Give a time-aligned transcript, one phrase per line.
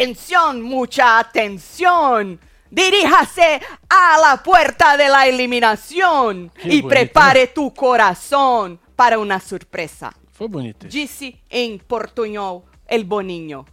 [0.00, 2.38] Atenção, mucha atenção!
[2.72, 9.38] Diríjase a la puerta de la eliminación Que e bonito, prepare tu coração para uma
[9.40, 10.10] surpresa.
[10.32, 10.86] Foi bonito.
[10.86, 10.88] isso.
[10.96, 13.66] Disse em portunhol el Boninho.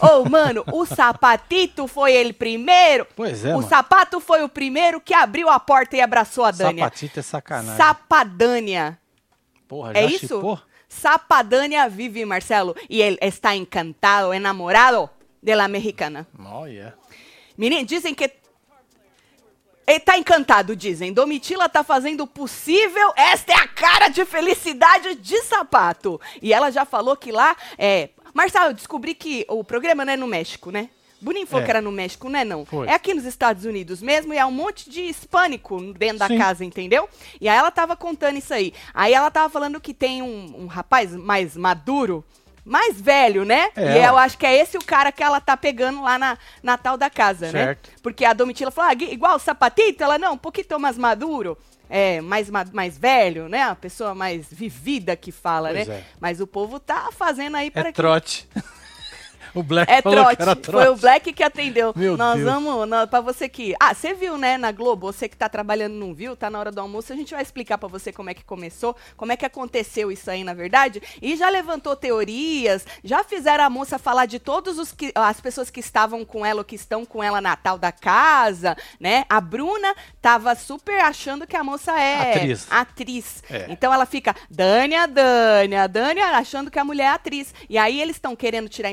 [0.00, 3.06] Oh, mano, o sapatito foi o primeiro.
[3.14, 3.68] Pois é, O mano.
[3.68, 6.84] sapato foi o primeiro que abriu a porta e abraçou a Dânia.
[6.86, 7.76] Sapatito é sacanagem.
[7.76, 8.98] Sapadânia.
[9.68, 10.26] Porra, já É isso?
[10.26, 10.58] chipou?
[10.88, 12.74] Sapadânia vive, Marcelo.
[12.90, 15.08] E ele está encantado, enamorado
[15.48, 16.26] de la mexicana.
[16.38, 16.94] Olha.
[17.56, 18.30] Menino, dizem que.
[19.86, 21.10] Ele tá encantado, dizem.
[21.10, 23.14] Domitila tá fazendo o possível.
[23.16, 26.20] Esta é a cara de felicidade de sapato.
[26.42, 28.10] E ela já falou que lá é.
[28.34, 30.90] Marcelo, eu descobri que o programa não é no México, né?
[31.18, 31.64] Boninho falou É.
[31.64, 32.66] que era no México, não é não.
[32.66, 32.86] Foi.
[32.86, 36.36] É aqui nos Estados Unidos mesmo e é um monte de hispânico dentro da Sim.
[36.36, 37.08] casa, entendeu?
[37.40, 38.74] E aí ela tava contando isso aí.
[38.92, 42.22] Aí ela tava falando que tem um, um rapaz mais maduro,
[42.68, 43.70] mais velho, né?
[43.74, 46.38] É, e eu acho que é esse o cara que ela tá pegando lá na,
[46.62, 47.88] na tal da casa, Certo.
[47.88, 47.94] né?
[48.02, 50.02] Porque a Domitila falou, ah, igual o sapatito?
[50.04, 51.56] Ela, não, um pouquinho mais maduro.
[51.90, 53.62] É, mais, ma- mais velho, né?
[53.62, 55.94] A pessoa mais vivida que fala, Pois né?
[55.94, 56.04] é.
[56.20, 58.46] Mas o povo tá fazendo aí para É que trote.
[59.58, 60.36] O Black é falou trote.
[60.36, 60.84] que era trote.
[60.84, 61.92] Foi o Black que atendeu.
[61.96, 62.50] Meu Nós Deus.
[62.52, 63.74] vamos, nós, pra você que.
[63.80, 65.12] Ah, você viu, né, na Globo?
[65.12, 67.12] Você que tá trabalhando não viu, tá na hora do almoço.
[67.12, 70.30] A gente vai explicar pra você como é que começou, como é que aconteceu isso
[70.30, 71.02] aí, na verdade.
[71.20, 75.12] E já levantou teorias, já fizeram a moça falar de todos os que.
[75.14, 78.76] as pessoas que estavam com ela ou que estão com ela na tal da casa,
[79.00, 79.24] né?
[79.28, 82.66] A Bruna tava super achando que a moça é Atriz.
[82.70, 83.42] atriz.
[83.50, 83.66] É.
[83.68, 87.54] Então ela fica, Dânia, Dânia, Dânia, achando que a mulher é atriz.
[87.68, 88.92] E aí eles estão querendo tirar a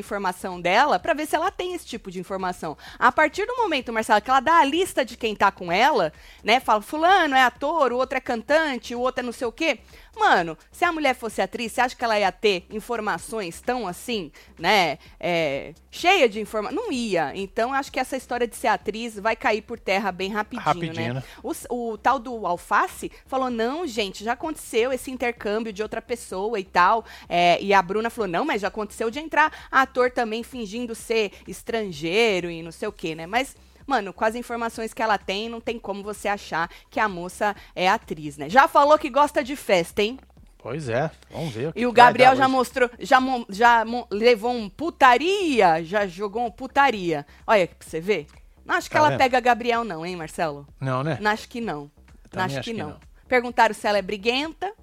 [0.55, 2.77] informação dela pra ver se ela tem esse tipo de informação.
[2.97, 6.13] A partir do momento, Marcela, que ela dá a lista de quem tá com ela,
[6.43, 6.59] né?
[6.59, 9.79] Fala, fulano é ator, o outro é cantante, o outro é não sei o quê.
[10.17, 14.31] Mano, se a mulher fosse atriz, você acha que ela ia ter informações tão assim,
[14.57, 14.97] né?
[15.19, 16.75] É, cheia de informação?
[16.75, 17.33] Não ia.
[17.35, 21.13] Então, acho que essa história de ser atriz vai cair por terra bem rapidinho, Rapidinho,
[21.13, 21.13] né?
[21.15, 21.23] né?
[21.43, 26.59] O, o tal do Alface falou: não, gente, já aconteceu esse intercâmbio de outra pessoa
[26.59, 27.03] e tal.
[27.27, 31.31] É, e a Bruna falou: não, mas já aconteceu de entrar ator também fingindo ser
[31.47, 33.25] estrangeiro e não sei o quê, né?
[33.25, 33.55] Mas.
[33.87, 37.55] Mano, com as informações que ela tem, não tem como você achar que a moça
[37.75, 38.49] é atriz, né?
[38.49, 40.17] Já falou que gosta de festa, hein?
[40.57, 41.71] Pois é, vamos ver.
[41.75, 42.51] E o que vai Gabriel já hoje.
[42.51, 47.27] mostrou, já, já levou um putaria, já jogou um putaria.
[47.45, 48.25] Olha aqui pra você ver.
[48.65, 49.19] Não acho que Tá ela vendo?
[49.19, 50.67] pega Gabriel, não, hein, Marcelo?
[50.81, 51.19] Não, né?
[51.21, 51.91] Não acho que não.
[52.31, 52.89] Também acho, acho que, que não.
[52.89, 52.99] não.
[53.27, 54.73] Perguntaram se ela é briguenta.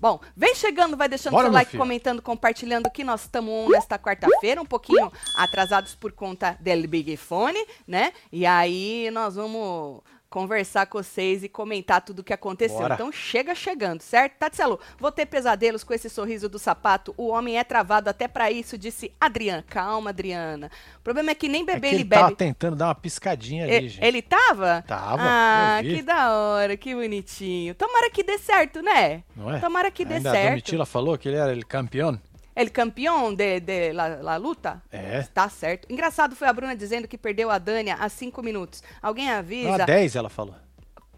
[0.00, 1.82] Bom, vem chegando, vai deixando Bora, seu like, filho.
[1.82, 7.64] comentando, compartilhando que nós estamos nesta quarta-feira, um pouquinho atrasados por conta del Big Fone,
[7.86, 8.12] né?
[8.32, 10.00] E aí nós vamos
[10.30, 12.78] conversar com vocês e comentar tudo o que aconteceu.
[12.78, 12.94] Bora.
[12.94, 14.34] Então chega chegando, certo?
[14.38, 17.14] Tatselo, vou ter pesadelos com esse sorriso do sapato.
[17.16, 19.64] O homem é travado até pra isso, disse Adriana.
[19.68, 20.70] Calma, Adriana.
[20.98, 22.36] O problema é que nem É beber que ele ele tava bebe.
[22.36, 24.04] tentando dar uma piscadinha ali, E- gente.
[24.04, 24.84] Ele tava?
[24.86, 27.74] Tava, Ah, que da hora, que bonitinho.
[27.74, 29.22] Tomara que dê certo, né?
[29.34, 29.58] Não é?
[29.58, 30.48] Tomara que dê Ainda A certo.
[30.50, 32.18] Domitila falou que ele era ele campeão.
[32.58, 34.82] Ele campeão de, de la, la luta?
[34.90, 35.22] É.
[35.22, 35.86] Tá certo.
[35.88, 38.82] Engraçado foi a Bruna dizendo que perdeu a Dânia há cinco minutos.
[39.00, 39.78] Alguém avisa.
[39.78, 40.56] Não, 10 ela falou.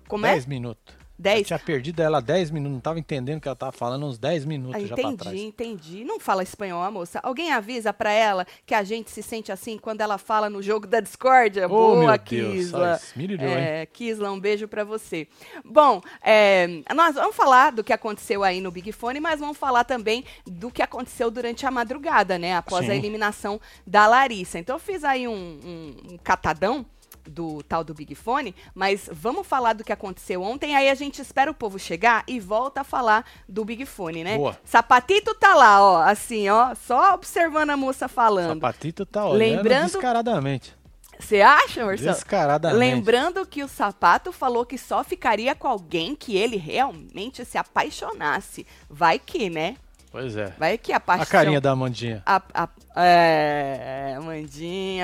[0.06, 0.32] Como é?
[0.32, 0.99] 10 minutos.
[1.20, 1.38] 10.
[1.40, 4.18] Eu tinha perdido ela 10 minutos, não tava entendendo o que ela tava falando uns
[4.18, 5.40] 10 minutos Ah, já pra entendi, trás.
[5.40, 6.04] entendi.
[6.04, 7.20] Não fala espanhol, a moça.
[7.22, 10.86] Alguém avisa pra ela que a gente se sente assim quando ela fala no jogo
[10.86, 11.66] da discórdia?
[11.66, 12.96] Oh, Boa, meu Deus, Kisla.
[12.98, 13.56] só esmirilhou, hein?
[13.58, 15.28] É, Kisla, um beijo pra você.
[15.64, 19.84] Bom, é, nós vamos falar do que aconteceu aí no Big Fone, mas vamos falar
[19.84, 22.54] também do que aconteceu durante a madrugada, né?
[22.56, 22.98] Após a Sim.
[22.98, 24.58] eliminação da Larissa.
[24.58, 26.84] Então eu fiz aí um, um- um catadão
[27.28, 31.20] do tal do Big Fone, mas vamos falar do que aconteceu ontem, aí a gente
[31.20, 34.36] espera o povo chegar e volta a falar do Big Fone, né?
[34.36, 34.58] Boa.
[34.64, 38.54] Sapatito tá lá, ó, assim, ó, só observando a moça falando.
[38.54, 40.80] Sapatito tá olhando Lembrando- descaradamente.
[41.18, 42.14] Você acha, Marcelo?
[42.14, 42.78] Descaradamente.
[42.78, 48.66] Lembrando que o sapato falou que só ficaria com alguém que ele realmente se apaixonasse.
[48.88, 49.76] Vai que, né?
[50.10, 50.52] Pois é.
[50.58, 51.22] Vai que a paixão.
[51.22, 52.22] A carinha da Amandinha.
[52.26, 54.18] A, a, é,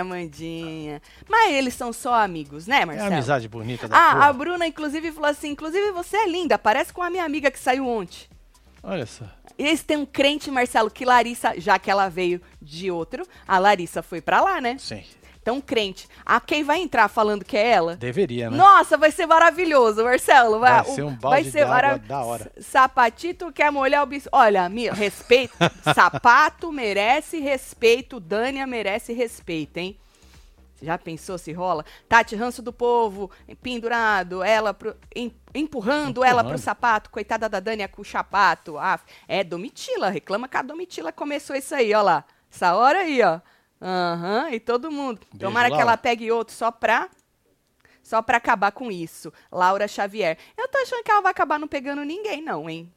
[0.04, 1.02] Mandinha, Mandinha.
[1.28, 3.10] Mas eles são só amigos, né, É Marcelo?
[3.10, 4.26] a amizade bonita da Ah, porra.
[4.26, 7.58] a Bruna, inclusive, falou assim: inclusive você é linda, parece com a minha amiga que
[7.58, 8.26] saiu ontem.
[8.82, 9.24] Olha só.
[9.58, 13.58] E eles têm um crente, Marcelo, que Larissa, já que ela veio de outro, a
[13.58, 14.76] Larissa foi pra lá, né?
[14.78, 15.02] Sim.
[15.46, 16.08] Então, crente.
[16.24, 17.94] A quem vai entrar falando que é ela?
[17.94, 18.56] Deveria, né?
[18.56, 20.58] Nossa, vai ser maravilhoso, Marcelo.
[20.58, 22.50] Vai, Vai ser um balde vai ser d'água mara- da hora.
[22.60, 24.36] Sapatito quer molhar o biscoito.
[24.36, 25.54] Olha, mi- respeito.
[25.94, 28.18] Sapato merece respeito.
[28.18, 29.96] Dânia merece respeito, hein?
[30.82, 31.84] Já pensou se rola?
[32.08, 33.30] Tati, ranço do povo,
[33.62, 36.58] pendurado, ela pro- em- empurrando ela pro Empurrando.
[36.64, 37.08] sapato.
[37.10, 38.76] Coitada da Dânia com o chapato.
[38.78, 38.98] Ah,
[39.28, 42.24] é Domitila, reclama que a Domitila começou isso aí, ó lá.
[42.52, 43.38] Essa hora aí, ó.
[43.80, 45.20] Aham, e todo mundo.
[45.32, 45.82] Beijo, Tomara que Laura.
[45.90, 47.08] ela pegue outro só pra.
[48.02, 49.32] Só pra acabar com isso.
[49.50, 50.38] Laura Xavier.
[50.56, 52.92] Eu tô achando que ela vai acabar não pegando ninguém, não, hein?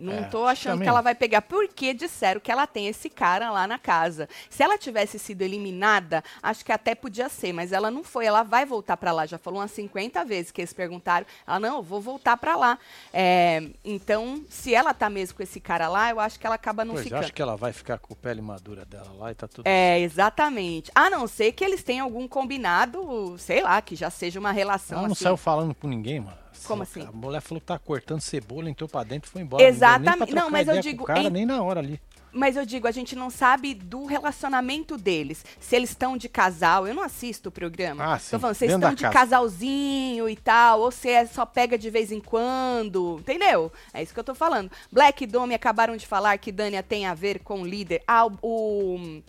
[0.00, 0.84] Não É, tô achando também.
[0.84, 4.28] que ela vai pegar, porque disseram que ela tem esse cara lá na casa.
[4.48, 8.24] Se ela tivesse sido eliminada, acho que até podia ser, mas ela não foi.
[8.26, 9.26] Ela vai voltar pra lá.
[9.26, 11.26] Já falou umas 50 vezes que eles perguntaram.
[11.46, 12.78] Ela, não, eu vou voltar pra lá.
[13.12, 16.84] É, então, se ela tá mesmo com esse cara lá, eu acho que ela acaba
[16.84, 17.24] não Pois, eu ficando.
[17.24, 19.66] acho que ela vai ficar com a pele madura dela lá e tá tudo.
[19.66, 20.90] É, exatamente.
[20.94, 24.98] A não ser que eles tenham algum combinado, sei lá, que já seja uma relação
[24.98, 25.24] Ela não assim.
[25.24, 26.38] saiu falando com ninguém, mano.
[26.66, 27.06] Como A assim?
[27.12, 29.62] mulher falou que tá cortando cebola, entrou pra dentro e foi embora.
[29.62, 30.32] Exatamente.
[30.34, 32.00] Não, mas eu digo, cara, em- nem na hora ali.
[32.32, 35.44] Mas eu digo, a gente não sabe do relacionamento deles.
[35.58, 38.04] Se eles estão de casal, eu não assisto o programa.
[38.14, 39.12] Ah, sim, Tô falando, vocês estão de casa.
[39.12, 43.72] casalzinho e tal, ou se é só pega de vez em quando, entendeu?
[43.92, 44.70] É isso que eu tô falando.
[44.92, 48.00] Black e Domi acabaram de falar que Dânia tem a ver com o líder.
[48.06, 48.30] Ah, o...
[48.42, 49.22] o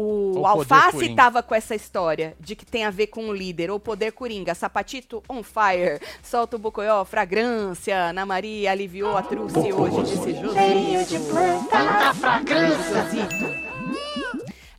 [0.00, 1.16] o O Alface Coringa.
[1.16, 4.54] tava com essa história de que tem a ver com o líder, ou poder coringa,
[4.54, 11.24] sapatito on fire, solta o bocoió, fragrância, Ana Maria aliviou a truce hoje, disse Josito.
[12.46, 13.68] Josito.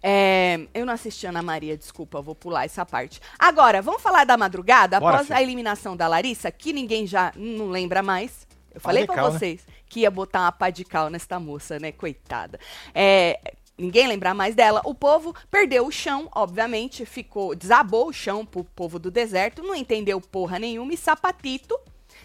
[0.02, 3.20] É, eu não assisti Ana Maria, desculpa, vou pular essa parte.
[3.38, 5.38] Agora, vamos falar da madrugada, Bora, após filho.
[5.38, 8.48] a eliminação da Larissa, que ninguém já não lembra mais.
[8.74, 9.38] Eu falei de pra cal, né?
[9.38, 11.92] vocês que ia botar uma pá de cal nesta moça, né?
[11.92, 12.60] Coitada.
[12.94, 13.40] É,
[13.80, 14.82] ninguém lembrar mais dela.
[14.84, 19.76] O povo perdeu o chão, obviamente, ficou, desabou o chão pro povo do deserto, não
[19.76, 21.80] entendeu porra nenhuma e sapatito.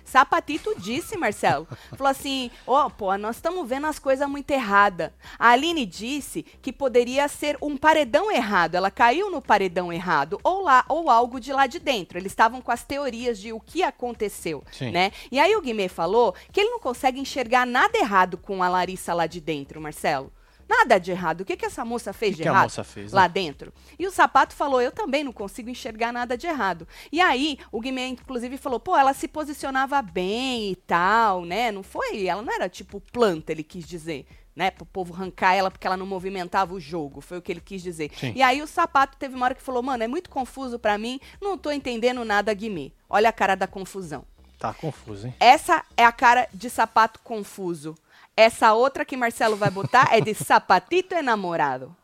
[0.04, 1.66] Sapatito disse, Marcelo,
[1.96, 5.10] falou assim: Ó, pô, nós estamos vendo as coisas muito erradas.
[5.38, 8.74] A Aline disse que poderia ser um paredão errado.
[8.74, 12.18] Ela caiu no paredão errado, ou lá, ou algo de lá de dentro.
[12.18, 14.90] Eles estavam com as teorias de o que aconteceu, Sim.
[14.90, 15.10] né?
[15.32, 19.14] E aí o Guimê falou que ele não consegue enxergar nada errado com a Larissa
[19.14, 20.32] lá de dentro, Marcelo.
[20.68, 21.42] Nada de errado.
[21.42, 23.16] O que, que essa moça fez que de que a errado moça fez, né?
[23.20, 23.72] lá dentro?
[23.98, 26.86] E o sapato falou: Eu também não consigo enxergar nada de errado.
[27.12, 31.70] E aí, o Guimê, inclusive, falou: Pô, ela se posicionava bem e tal, né?
[31.70, 32.26] Não foi.
[32.26, 34.26] Ela não era tipo planta, ele quis dizer.
[34.56, 37.60] Né, pro povo arrancar ela porque ela não movimentava o jogo, foi o que ele
[37.60, 38.12] quis dizer.
[38.16, 38.34] Sim.
[38.36, 41.18] E aí o sapato teve uma hora que falou: Mano, é muito confuso pra mim,
[41.42, 42.92] não tô entendendo nada, Guimê.
[43.10, 44.24] Olha a cara da confusão.
[44.56, 45.34] Tá confuso, hein?
[45.40, 47.96] Essa é a cara de sapato confuso.
[48.36, 51.94] Essa outra que Marcelo vai botar é de sapatito enamorado.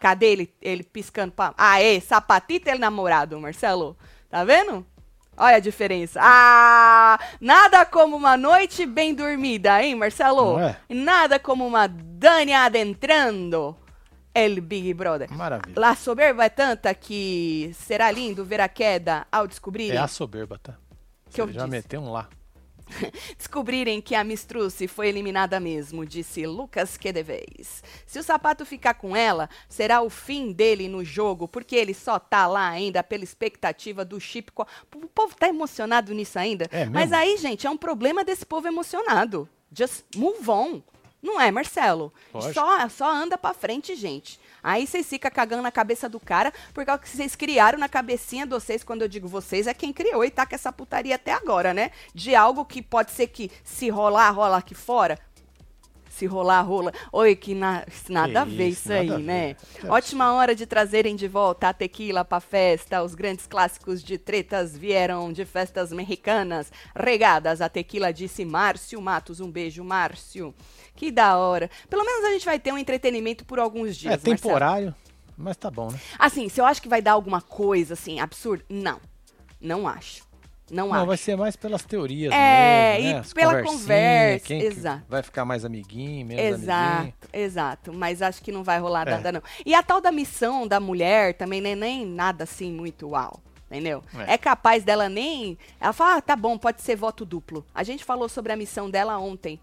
[0.00, 1.54] Cadê ele, ele piscando pra...
[1.56, 3.96] Aê, sapatito enamorado, Marcelo.
[4.28, 4.84] Tá vendo?
[5.36, 6.20] Olha a diferença.
[6.22, 10.58] Ah, nada como uma noite bem dormida, hein, Marcelo?
[10.58, 10.76] Não é?
[10.88, 13.76] Nada como uma Dani adentrando
[14.34, 15.32] el Big Brother.
[15.32, 15.74] Maravilha.
[15.80, 20.58] La soberba é tanta que será lindo ver a queda ao descobrirem É a soberba,
[20.62, 20.74] tá?
[21.30, 21.70] Que eu Você já disse.
[21.70, 22.28] meteu um lá.
[23.36, 27.82] Descobrirem que a Mistruce foi eliminada mesmo, disse Lucas Quedevez.
[28.06, 32.18] Se o sapato ficar com ela, será o fim dele no jogo, porque ele só
[32.18, 34.52] tá lá ainda pela expectativa do chip.
[34.56, 36.68] O povo tá emocionado nisso ainda.
[36.70, 36.84] É?
[36.86, 39.48] Mas aí, gente, é um problema desse povo emocionado.
[39.72, 40.82] Just move on.
[41.22, 42.12] Não é, Marcelo?
[42.32, 42.52] Lógico.
[42.52, 44.38] Só, só anda pra frente, gente.
[44.64, 47.88] Aí vocês ficam cagando na cabeça do cara, porque é o que vocês criaram na
[47.88, 51.16] cabecinha de vocês, quando eu digo vocês, é quem criou e tá com essa putaria
[51.16, 51.90] até agora, né?
[52.14, 55.18] De algo que pode ser que se rolar, rola aqui fora.
[56.08, 56.92] Se rolar, rola.
[57.12, 59.18] Oi, que na- nada a ver isso, aí, ver.
[59.18, 59.56] né?
[59.82, 63.02] É Ótima hora de trazerem de volta a tequila pra festa.
[63.02, 69.40] Os grandes clássicos de tretas vieram de festas mexicanas, regadas a tequila, disse Márcio Matos.
[69.40, 70.54] Um beijo, Márcio.
[70.96, 71.68] Que da hora.
[71.90, 74.12] Pelo menos a gente vai ter um entretenimento por alguns dias.
[74.12, 74.36] é Marcelo.
[74.36, 74.94] temporário,
[75.36, 75.98] mas tá bom, né?
[76.18, 79.00] Assim, se eu acho que vai dar alguma coisa assim absurda, não.
[79.60, 80.22] Não acho.
[80.70, 81.06] Não, Não, acho.
[81.06, 83.14] vai ser mais pelas teorias É, mesmo, né?
[83.16, 85.04] e As pela conversa, quem que exato.
[85.08, 87.14] vai ficar mais amiguinho, menos Exato, amiguinho.
[87.34, 87.92] exato.
[87.92, 89.10] Mas acho que não vai rolar É.
[89.10, 89.42] nada, não.
[89.66, 93.40] E a tal da missão da mulher também nem, nem nada assim muito uau.
[93.70, 94.02] Entendeu?
[94.26, 94.34] É.
[94.34, 94.38] É.
[94.38, 95.58] capaz dela nem.
[95.80, 97.64] Ela fala, ah, tá bom, pode ser voto duplo.
[97.74, 99.60] A gente falou sobre a missão dela ontem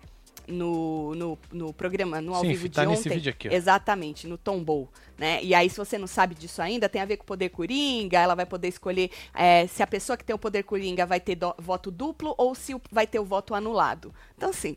[0.48, 3.10] no, no, no programa, no ao Sim, vivo tá de ontem.
[3.10, 3.52] vídeo aqui, ó.
[3.52, 4.90] Exatamente, no Tombou.
[5.18, 5.44] Né?
[5.44, 8.20] E aí, se você não sabe disso ainda, tem a ver com o poder coringa,
[8.20, 11.36] ela vai poder escolher é, se a pessoa que tem o poder coringa vai ter
[11.36, 14.14] do- voto duplo ou se o- vai ter o voto anulado.
[14.36, 14.76] Então, assim,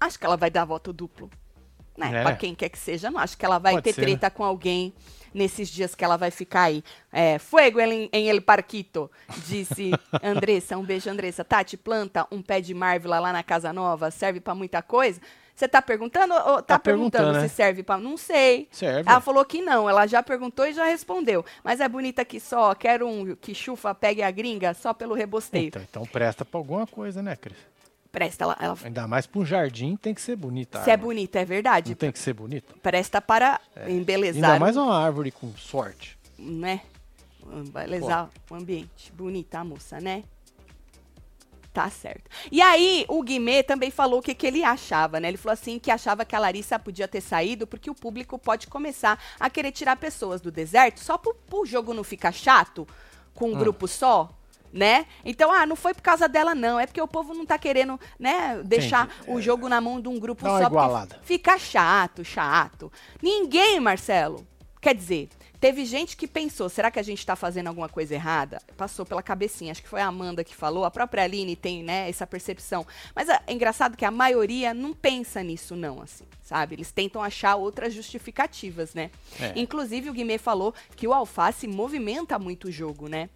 [0.00, 1.30] acho que ela vai dar voto duplo.
[1.96, 2.10] Né?
[2.18, 2.22] É.
[2.22, 4.06] Pra quem quer que seja, não acho que ela vai Pode ter ser, né?
[4.08, 4.92] treta com alguém
[5.36, 6.82] nesses dias que ela vai ficar aí.
[7.12, 9.10] É, fuego em, em El Parquito,
[9.46, 10.76] disse Andressa.
[10.76, 11.44] Um beijo, Andressa.
[11.44, 15.20] Tati, planta um pé de Marvel lá na Casa Nova, serve pra muita coisa?
[15.54, 17.48] Você tá perguntando ou tá, Tá perguntando, perguntando, né?
[17.48, 17.96] se serve pra...
[17.96, 18.68] Não sei.
[18.70, 19.08] Serve.
[19.08, 21.42] Ela falou que não, ela já perguntou e já respondeu.
[21.64, 25.68] Mas é bonita que só, quero um que chufa pegue a gringa só pelo rebosteio.
[25.68, 27.56] Então, então presta pra alguma coisa, né, Cris?
[28.16, 30.82] Presta, ela, ela Ainda mais pra um jardim tem que ser bonita.
[30.82, 31.14] se é árvore.
[31.16, 31.90] bonita, é verdade.
[31.90, 32.74] Não tem que ser bonita?
[32.82, 36.16] Presta para Ainda embelezar, mais uma árvore com sorte.
[36.38, 36.80] né?
[37.46, 39.12] Embelezar o ambiente.
[39.12, 40.24] Bonita a moça, né?
[41.74, 42.30] Tá certo.
[42.50, 45.28] E aí, o Guimê também falou o que, que ele achava, né?
[45.28, 48.66] Ele falou assim que achava que a Larissa podia ter saído porque o público pode
[48.66, 52.88] começar a querer tirar pessoas do deserto só pro, pro jogo não ficar chato
[53.34, 53.58] com um Hum.
[53.58, 54.30] grupo só.
[54.72, 55.06] Né?
[55.24, 56.78] Então, ah, não foi por causa dela, não.
[56.78, 60.18] É porque o povo não tá querendo, né, deixar o jogo na mão de um
[60.18, 60.66] grupo uma só.
[60.66, 61.20] igualada.
[61.22, 62.92] Fica chato, chato.
[63.22, 64.46] Ninguém, Marcelo.
[64.80, 68.60] Quer dizer, teve gente que pensou, será que a gente tá fazendo alguma coisa errada?
[68.76, 72.08] Passou pela cabecinha, acho que foi a Amanda que falou, a própria Aline tem, né,
[72.08, 72.86] essa percepção.
[73.14, 76.76] Mas é engraçado que a maioria não pensa nisso não, assim, sabe?
[76.76, 79.10] Eles tentam achar outras justificativas, né?
[79.40, 79.54] É.
[79.56, 83.28] Inclusive o Guimê falou que o alface movimenta muito o jogo, né?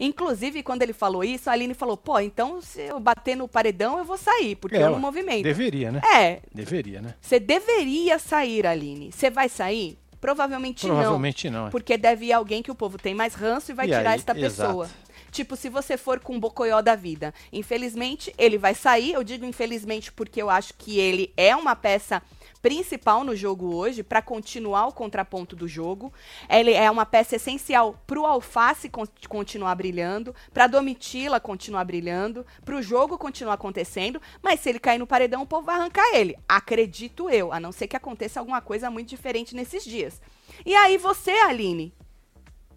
[0.00, 3.98] Inclusive, quando ele falou isso, a Aline falou: pô, então se eu bater no paredão,
[3.98, 5.42] eu vou sair, porque É, eu não movimento.
[5.42, 6.00] Deveria, né?
[6.14, 7.14] É, Deveria, né?
[7.20, 9.10] você deveria sair, Aline.
[9.12, 9.98] Você vai sair?
[10.20, 11.64] Provavelmente, Provavelmente não.
[11.64, 11.70] não.
[11.70, 14.16] Porque deve ir alguém que o povo tem mais ranço e vai E tirar aí,
[14.18, 14.86] esta pessoa.
[14.86, 15.08] exato.
[15.30, 17.32] Tipo, se você for com o Bocoió da vida.
[17.52, 19.12] Infelizmente, ele vai sair.
[19.12, 22.20] Eu digo infelizmente porque eu acho que ele é uma peça
[22.60, 26.12] principal no jogo hoje para continuar o contraponto do jogo.
[26.48, 32.44] Ele é uma peça essencial para o Alface con- continuar brilhando, para Domitila continuar brilhando,
[32.64, 34.20] para o jogo continuar acontecendo.
[34.42, 36.36] Mas se ele cair no paredão, o povo vai arrancar ele.
[36.48, 40.20] Acredito eu, a não ser que aconteça alguma coisa muito diferente nesses dias.
[40.66, 41.94] E aí você, Aline,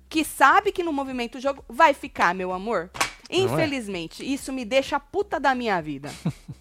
[0.08, 2.90] que sabe que no movimento do jogo vai ficar, meu amor.
[2.94, 3.44] Não é?
[3.44, 6.12] Infelizmente, isso me deixa a puta da minha vida.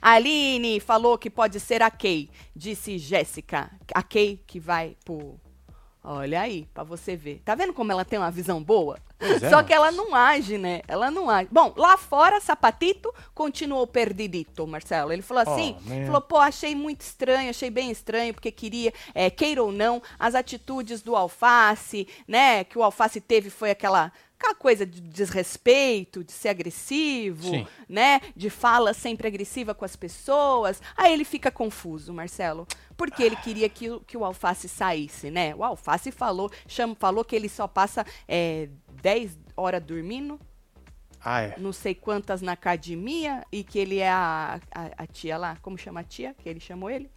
[0.00, 3.70] Aline falou que pode ser a Kay, disse Jéssica.
[3.94, 5.38] A Kay que vai pro.
[6.02, 7.42] Olha aí, pra você ver.
[7.44, 8.98] Tá vendo como ela tem uma visão boa?
[9.20, 10.80] É, Só que ela não age, né?
[10.88, 11.50] Ela não age.
[11.52, 15.12] Bom, lá fora, Sapatito continuou perdidito, Marcelo.
[15.12, 19.28] Ele falou assim, Oh, falou, pô, achei muito estranho, achei bem estranho, porque queria, é,
[19.28, 22.64] queira ou não, as atitudes do Alface, né?
[22.64, 27.66] Que o Alface teve foi aquela, aquela coisa de desrespeito, de ser agressivo, Sim.
[27.88, 28.20] né?
[28.34, 30.80] De fala sempre agressiva com as pessoas.
[30.96, 32.66] Aí ele fica confuso, Marcelo.
[32.96, 35.54] Porque ele queria que, o- que o Alface saísse, né?
[35.54, 38.68] O Alface falou, chama, falou que ele só passa é,
[39.02, 40.40] 10 horas dormindo,
[41.22, 41.54] Ah, é.
[41.58, 45.76] não sei quantas na academia, e que ele é a, a, a tia lá, como
[45.76, 46.34] chama a tia?
[46.38, 47.10] Que ele chamou ele?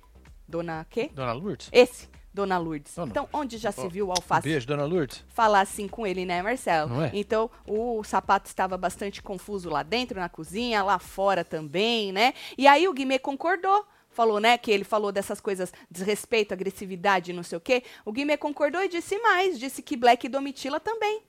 [0.47, 1.09] Dona quê?
[1.13, 1.69] Dona Lourdes?
[1.71, 2.95] Esse, Dona Lourdes.
[2.95, 5.23] Dona então, onde já se viu o Um Alface beijo, Dona Lourdes.
[5.29, 6.89] falar assim com ele, né, Marcelo?
[6.89, 7.11] Não é?
[7.13, 12.33] Então, o sapato estava bastante confuso lá dentro, na cozinha, lá fora também, né?
[12.57, 13.85] E aí o Guimê concordou.
[14.09, 17.81] Falou, né, que ele falou dessas coisas, desrespeito, agressividade, não sei o quê.
[18.05, 21.23] O Guimê concordou e disse mais, disse que Black e Domitila também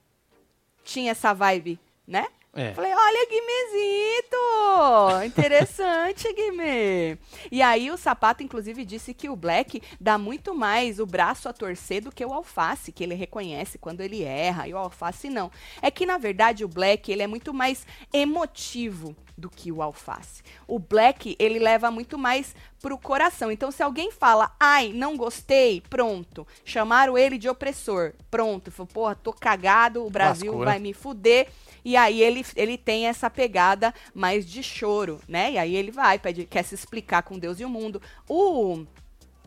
[0.85, 2.27] tinha essa vibe, né?
[2.55, 2.73] É.
[2.73, 5.27] Falei, olha, Guimezito!
[5.27, 7.19] Interessante, Guimê.
[7.51, 11.53] E aí o Sapato, inclusive, disse que o Black dá muito mais o braço a
[11.53, 15.51] torcer do que o Alface, que ele reconhece quando ele erra, e o Alface não.
[15.83, 20.43] É que, na verdade, o Black, ele é muito mais emotivo do que o Alface.
[20.67, 23.51] O Black, ele leva muito mais pro coração.
[23.51, 26.47] Então, se alguém fala, ai, não gostei, pronto.
[26.65, 28.71] Chamaram ele de opressor, pronto.
[28.71, 30.65] Falou, porra, tô cagado, o Brasil né?
[30.65, 31.49] vai me fuder.
[31.85, 35.53] E aí ele, ele tem essa pegada mais de choro, né?
[35.53, 38.01] E aí ele vai, pede, quer se explicar com Deus e o mundo.
[38.29, 38.85] O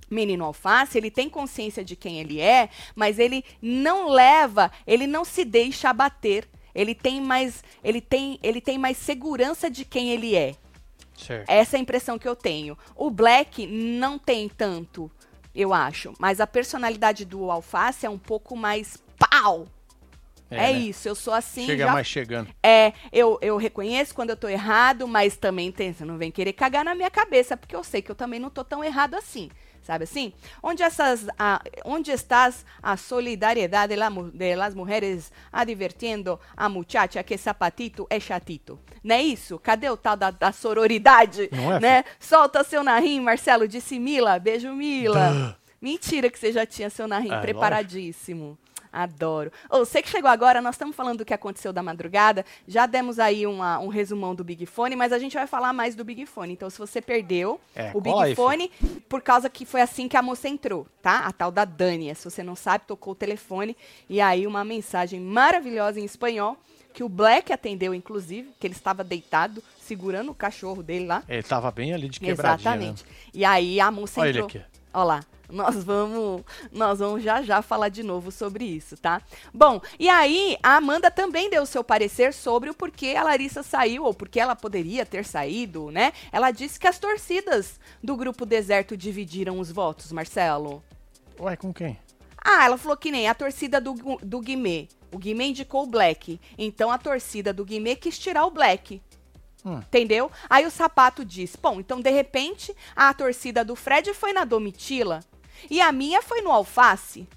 [0.10, 5.26] menino alface, ele tem consciência de quem ele é, mas ele não leva, ele não
[5.26, 6.48] se deixa abater.
[6.74, 10.56] Ele tem mais, ele tem, ele tem mais segurança de quem ele é.
[11.18, 11.50] Certo.
[11.50, 12.78] Essa é a impressão que eu tenho.
[12.96, 15.12] O Black não tem tanto,
[15.56, 16.14] eu acho.
[16.20, 19.68] Mas a personalidade do Alface é um pouco mais pau.
[20.50, 20.72] É, né?
[20.74, 21.66] isso, eu sou assim.
[21.66, 22.50] Chega já mais chegando.
[22.64, 26.54] é, eu, eu reconheço quando eu tô errado, mas também tem, você não vem querer
[26.54, 29.50] cagar na minha cabeça, porque eu sei que eu também não tô tão errado assim.
[29.84, 30.34] Sabe assim?
[30.62, 37.24] Onde essas a, onde estás a solidariedade de, la de las mujeres advertindo a muchacha
[37.24, 38.78] que sapatito é chatito?
[39.02, 39.58] Não é isso?
[39.60, 41.48] Cadê o tal da, da sororidade?
[41.54, 42.04] Não é, né?
[42.20, 44.38] Solta seu narrim, Marcelo, disse Mila.
[44.40, 45.58] Beijo, Mila.
[45.82, 48.58] Mentira que você já tinha seu narrim Ah, preparadíssimo.
[49.04, 49.52] Adoro.
[49.70, 52.44] Ô, você que chegou agora, nós estamos falando do que aconteceu da madrugada.
[52.68, 55.96] Já demos aí uma- um resumão do Big Fone, mas a gente vai falar mais
[55.96, 56.54] do Big Fone.
[56.54, 58.72] Então, se você perdeu É, o Big Fone,
[59.08, 61.20] por causa que foi assim que a moça entrou, tá?
[61.20, 62.16] A tal da Dânia.
[62.16, 63.78] Se você não sabe, tocou o telefone
[64.10, 66.58] e aí uma mensagem maravilhosa em espanhol
[66.92, 71.22] que o Black atendeu, inclusive, que ele estava deitado, segurando o cachorro dele lá.
[71.30, 72.72] Ele tava bem ali de quebradinha.
[72.72, 73.06] Exatamente.
[73.32, 74.62] E aí a moça Olha ele entrou.
[74.64, 74.72] aqui.
[74.92, 75.24] Ó lá.
[75.50, 79.22] Nós vamos, nós vamos já já falar de novo sobre isso, tá?
[79.54, 84.04] Bom, e aí a Amanda também deu seu parecer sobre o porquê a Larissa saiu
[84.04, 86.12] ou porque ela poderia ter saído, né?
[86.34, 90.84] Ela disse que as torcidas do grupo Deserto dividiram os votos, Marcelo.
[91.40, 91.98] Ué, com quem?
[92.44, 94.90] Ah, ela falou que nem a torcida do, do Guimê.
[95.14, 96.42] O Guimê indicou o Black.
[96.58, 99.02] Então a torcida do Guimê quis tirar o Black.
[99.66, 99.78] Hum.
[99.80, 100.30] Entendeu?
[100.50, 105.22] Aí o sapato disse: Bom, então de repente a torcida do Fred foi na Domitila
[105.70, 107.28] e a minha foi no Alface.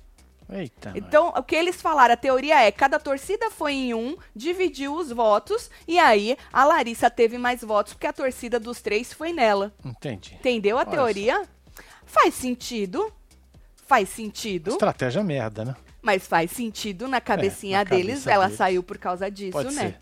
[0.53, 0.93] Eita.
[0.97, 5.11] Então, o que eles falaram, a teoria é, cada torcida foi em um, dividiu os
[5.11, 9.73] votos, e aí a Larissa teve mais votos, porque a torcida dos três foi nela.
[9.85, 10.35] Entendi.
[10.35, 11.43] Entendeu a Olha teoria?
[12.05, 13.13] Faz sentido.
[13.87, 14.71] Faz sentido.
[14.71, 15.77] Estratégia merda, né?
[16.03, 18.59] Mas faz sentido na cabecinha na deles, cabeça ela deles.
[18.59, 19.83] saiu por causa disso, Pode né?
[19.83, 20.01] ser.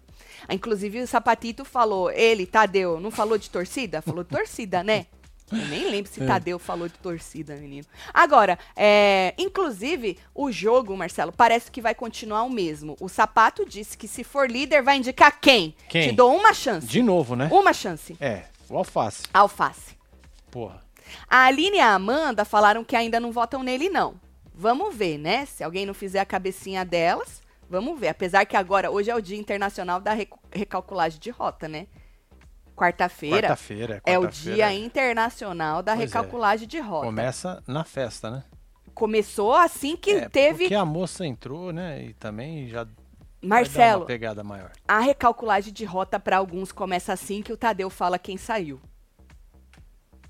[0.55, 4.01] Inclusive, o Sapatito falou, ele, Tadeu, não falou de torcida?
[4.01, 5.07] Falou de torcida, né?
[5.51, 6.27] Eu nem lembro se É.
[6.27, 7.87] Tadeu falou de torcida, menino.
[8.13, 12.97] Agora, é, inclusive, o jogo, Marcelo, parece que vai continuar o mesmo.
[13.01, 15.75] O Sapato disse que se for líder, vai indicar quem?
[15.89, 16.11] Quem?
[16.11, 16.87] Te dou uma chance.
[16.87, 17.49] De novo, né?
[17.51, 18.17] Uma chance.
[18.21, 19.23] É, o alface.
[19.33, 19.97] Alface.
[20.51, 20.83] Porra.
[21.29, 24.15] A Aline e a Amanda falaram que ainda não votam nele, não.
[24.55, 25.47] Vamos ver, né?
[25.47, 27.41] Se alguém não fizer a cabecinha delas,
[27.71, 28.09] vamos ver.
[28.09, 30.15] Apesar que agora, hoje é o Dia Internacional da
[30.53, 31.87] Recalculagem de Rota, né?
[32.79, 34.03] Quarta-feira Quarta-feira.
[34.07, 34.27] é o.
[34.29, 36.07] Dia Internacional da Pois é.
[36.07, 37.07] Recalculagem de Rota.
[37.07, 38.45] Começa na festa, né?
[38.95, 40.65] Começou assim que É, teve.
[40.65, 42.03] Porque a moça entrou, né?
[42.05, 42.87] E também já
[43.43, 44.73] Marcelo, uma pegada maior.
[44.87, 48.81] a recalculagem de rota para alguns começa assim que o Tadeu fala quem saiu.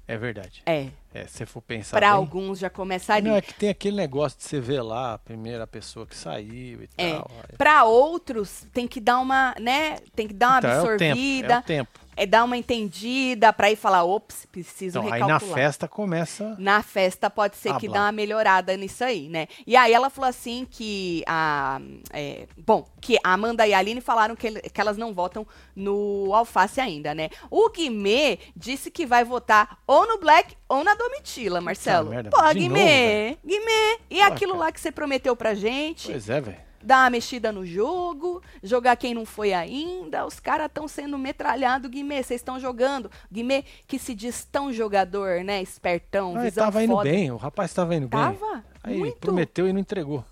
[0.06, 0.62] É verdade.
[0.66, 0.88] É.
[1.22, 3.28] É, se for pensar Para alguns já começa ali.
[3.28, 6.82] Não, é que tem aquele negócio de você ver lá a primeira pessoa que saiu
[6.82, 7.12] e É.
[7.14, 7.30] tal.
[7.48, 9.98] Aí- Para outros, tem que dar uma, né?
[10.14, 11.90] Tem que dar uma Então, é o tempo, absorvida, é o tempo.
[12.16, 15.50] é dar uma entendida para ir falar, ops, preciso Então, aí recalcular.
[15.50, 16.56] na festa começa.
[16.58, 19.46] Na festa pode ser que dá uma melhorada nisso aí, né?
[19.66, 21.80] E aí ela falou assim que a.
[22.12, 26.32] é, bom, que a Amanda e a Aline falaram que, que elas não votam no
[26.34, 27.28] Alface ainda, né?
[27.50, 32.10] O Guimê disse que vai votar ou no Black ou na Domitila, Marcelo.
[32.10, 33.98] merda, Pô, Guimê, Guimê.
[34.10, 34.64] E Pô, aquilo cara.
[34.64, 36.10] lá que você prometeu pra gente?
[36.10, 36.56] Pois é, velho.
[36.82, 40.24] dar uma mexida no jogo, jogar quem não foi ainda.
[40.26, 42.22] Os caras estão sendo metralhados, Guimê.
[42.22, 43.10] Vocês estão jogando.
[43.32, 45.60] Guimê, que se diz tão jogador, né?
[45.62, 47.10] Espertão, ele visão tava indo foda.
[47.10, 48.20] bem, o rapaz tava indo bem.
[48.20, 50.24] Tava Aí muito, prometeu e não entregou.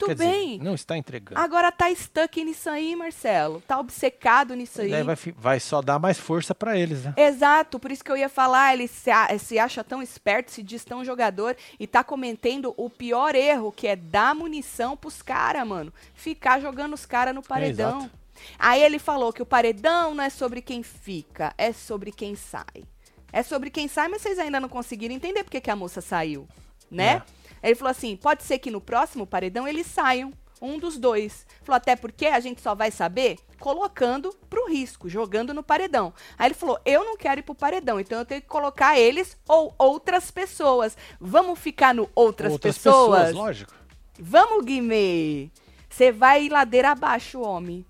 [0.00, 0.52] Muito Quer bem.
[0.52, 1.40] dizer, não está entregando.
[1.40, 3.60] Agora tá stuck nisso aí, Marcelo.
[3.66, 5.02] Tá obcecado nisso aí.
[5.02, 7.14] Vai, vai só dar mais força pra eles, né?
[7.16, 10.84] Exato, por isso que eu ia falar, ele se, se acha tão esperto, se diz
[10.84, 15.92] tão jogador e tá cometendo o pior erro, que é dar munição pros caras, mano.
[16.14, 17.98] Ficar jogando os caras no paredão.
[17.98, 18.20] exato.
[18.58, 22.84] Aí ele falou que o paredão não é sobre quem fica, é sobre quem sai.
[23.32, 26.48] É sobre quem sai, mas vocês ainda não conseguiram entender porque que a moça saiu,
[26.90, 27.22] né?
[27.62, 31.46] Ele falou assim, pode ser que no próximo paredão eles saiam, um dos dois.
[31.62, 36.12] Falou, até porque a gente só vai saber colocando pro risco, jogando no paredão.
[36.38, 39.36] Aí ele falou, eu não quero ir pro paredão, então eu tenho que colocar eles
[39.48, 40.96] ou outras pessoas.
[41.20, 43.34] Vamos ficar no outras, pessoas?
[43.34, 43.72] lógico.
[44.18, 45.50] Vamos, Guimê!
[45.88, 47.84] Você vai ladeira abaixo, homem.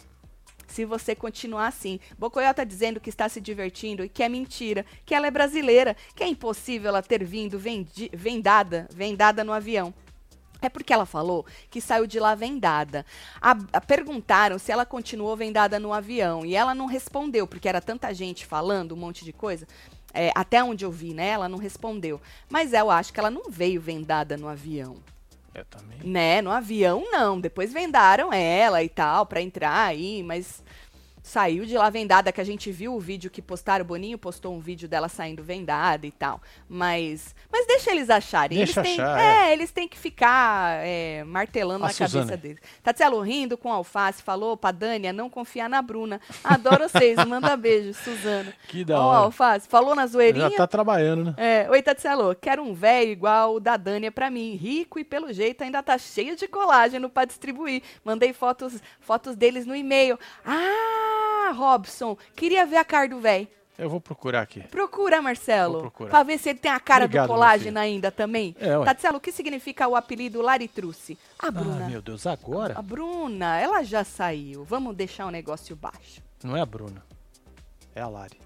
[0.70, 1.98] Se você continuar assim.
[2.18, 5.96] Bocoyó tá dizendo que está se divertindo e que é mentira, que ela é brasileira,
[6.14, 9.92] que é impossível ela ter vindo vendi- vendada, vendada no avião.
[10.62, 13.04] É porque ela falou que saiu de lá vendada.
[13.40, 17.80] A- a- perguntaram se ela continuou vendada no avião e ela não respondeu, porque era
[17.80, 19.66] tanta gente falando um monte de coisa.
[20.12, 21.28] É, até onde eu vi, né?
[21.28, 22.20] Ela não respondeu.
[22.48, 24.96] Mas eu acho que ela não veio vendada no avião.
[25.54, 25.98] Eu também.
[26.04, 27.40] Né, no avião não.
[27.40, 30.62] Depois vendaram ela e tal pra entrar aí, mas
[31.22, 34.54] saiu de lá vendada, que a gente viu o vídeo que postaram, o Boninho postou
[34.54, 36.40] um vídeo dela saindo vendada e tal.
[36.68, 38.58] Mas, mas deixa eles acharem.
[38.58, 42.60] Deixa eles têm, achar, é, eles têm que ficar é, martelando A na cabeça deles.
[42.82, 46.20] Tatielo rindo com alface, falou pra Dânia não confiar na Bruna.
[46.42, 48.52] Adoro vocês, manda beijo, Suzana.
[48.68, 49.18] Que da Ó, hora.
[49.18, 50.50] alface, falou na zoeirinha.
[50.50, 51.34] Já tá trabalhando, né?
[51.36, 55.32] É, oi, Tatselo, quero um velho igual o da Dânia pra mim, rico e pelo
[55.32, 57.82] jeito ainda tá cheio de colágeno pra distribuir.
[58.04, 60.18] Mandei fotos, fotos deles no e-mail.
[60.44, 61.09] Ah,
[61.50, 63.48] Robson, queria ver a cara do velho.
[63.78, 64.60] Eu vou procurar aqui.
[64.68, 66.10] Procura, Marcelo, Vou procurar.
[66.10, 68.54] pra ver se ele tem a cara Obrigado, do colágeno ainda também.
[68.60, 68.84] É, ué.
[68.84, 71.16] Tatselo, o que significa o apelido Laritruce?
[71.38, 71.86] A Bruna.
[71.86, 72.78] Ah, meu Deus, agora?
[72.78, 74.64] a Bruna, ela já saiu.
[74.64, 76.20] Vamos deixar o negócio baixo.
[76.44, 77.02] Não é a Bruna.
[77.94, 78.38] É a Lari.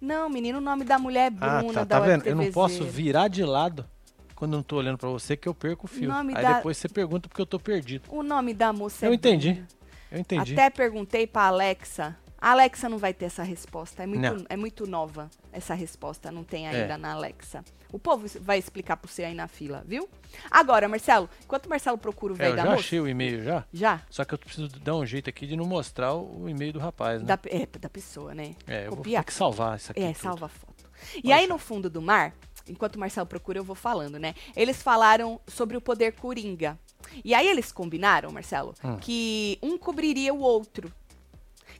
[0.00, 2.26] Não, menino, o nome da mulher é Bruna, ah, tá, da tá vendo?
[2.26, 3.86] Eu não posso virar de lado
[4.34, 6.08] quando eu não tô olhando pra você que eu perco o fio.
[6.08, 8.04] Nome Aí da- depois você pergunta porque eu tô perdido.
[8.08, 9.52] O nome da moça Eu é entendi.
[9.52, 9.68] Bruna.
[10.10, 10.52] Eu entendi.
[10.54, 12.16] Até perguntei pra Alexa.
[12.40, 14.02] A Alexa não vai ter essa resposta.
[14.02, 14.44] É muito, Não.
[14.48, 16.32] é muito nova essa resposta.
[16.32, 16.70] Não tem É.
[16.70, 17.62] ainda na Alexa.
[17.92, 20.08] O povo vai explicar pra você aí na fila, viu?
[20.50, 22.80] Agora, Marcelo, enquanto o Marcelo procura o É, velho eu da já moça.
[22.80, 23.64] achei o e-mail já.
[23.72, 24.02] Já?
[24.08, 27.20] Só que eu preciso dar um jeito aqui de não mostrar o e-mail do rapaz,
[27.20, 27.26] né?
[27.26, 28.54] Da, é, da pessoa, né?
[28.66, 29.22] É, eu vou Copiar.
[29.24, 30.00] ter que salvar isso aqui.
[30.00, 30.22] É, tudo.
[30.22, 30.84] salva a foto.
[31.22, 32.32] E aí, no fundo do mar,
[32.68, 34.34] enquanto o Marcelo procura, eu vou falando, né?
[34.56, 36.78] Eles falaram sobre o poder coringa.
[37.24, 38.96] E aí eles combinaram, Marcelo, Hum.
[38.98, 40.92] que um cobriria o outro.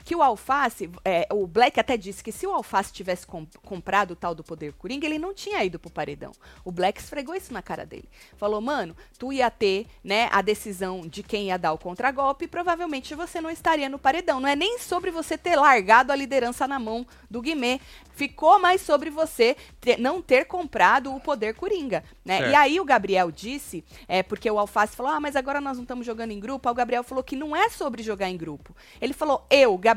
[0.04, 4.12] Que o Alface, é, o Black até disse que se o Alface tivesse com- comprado
[4.12, 6.32] o tal do poder coringa, ele não tinha ido pro paredão.
[6.64, 8.08] O Black esfregou isso na cara dele.
[8.36, 12.48] Falou, mano, tu ia ter, né, a decisão de quem ia dar o contragolpe e
[12.48, 14.40] provavelmente você não estaria no paredão.
[14.40, 17.80] Não é nem sobre você ter largado a liderança na mão do Guimê.
[18.12, 22.40] Ficou mais sobre você ter- não ter comprado o poder coringa, né?
[22.50, 25.84] E aí o Gabriel disse, é, porque o Alface falou, ah, mas agora nós não
[25.84, 26.68] estamos jogando em grupo.
[26.68, 28.76] Aí o Gabriel falou que não é sobre jogar em grupo.
[29.00, 29.89] Ele falou, eu, Gabriel,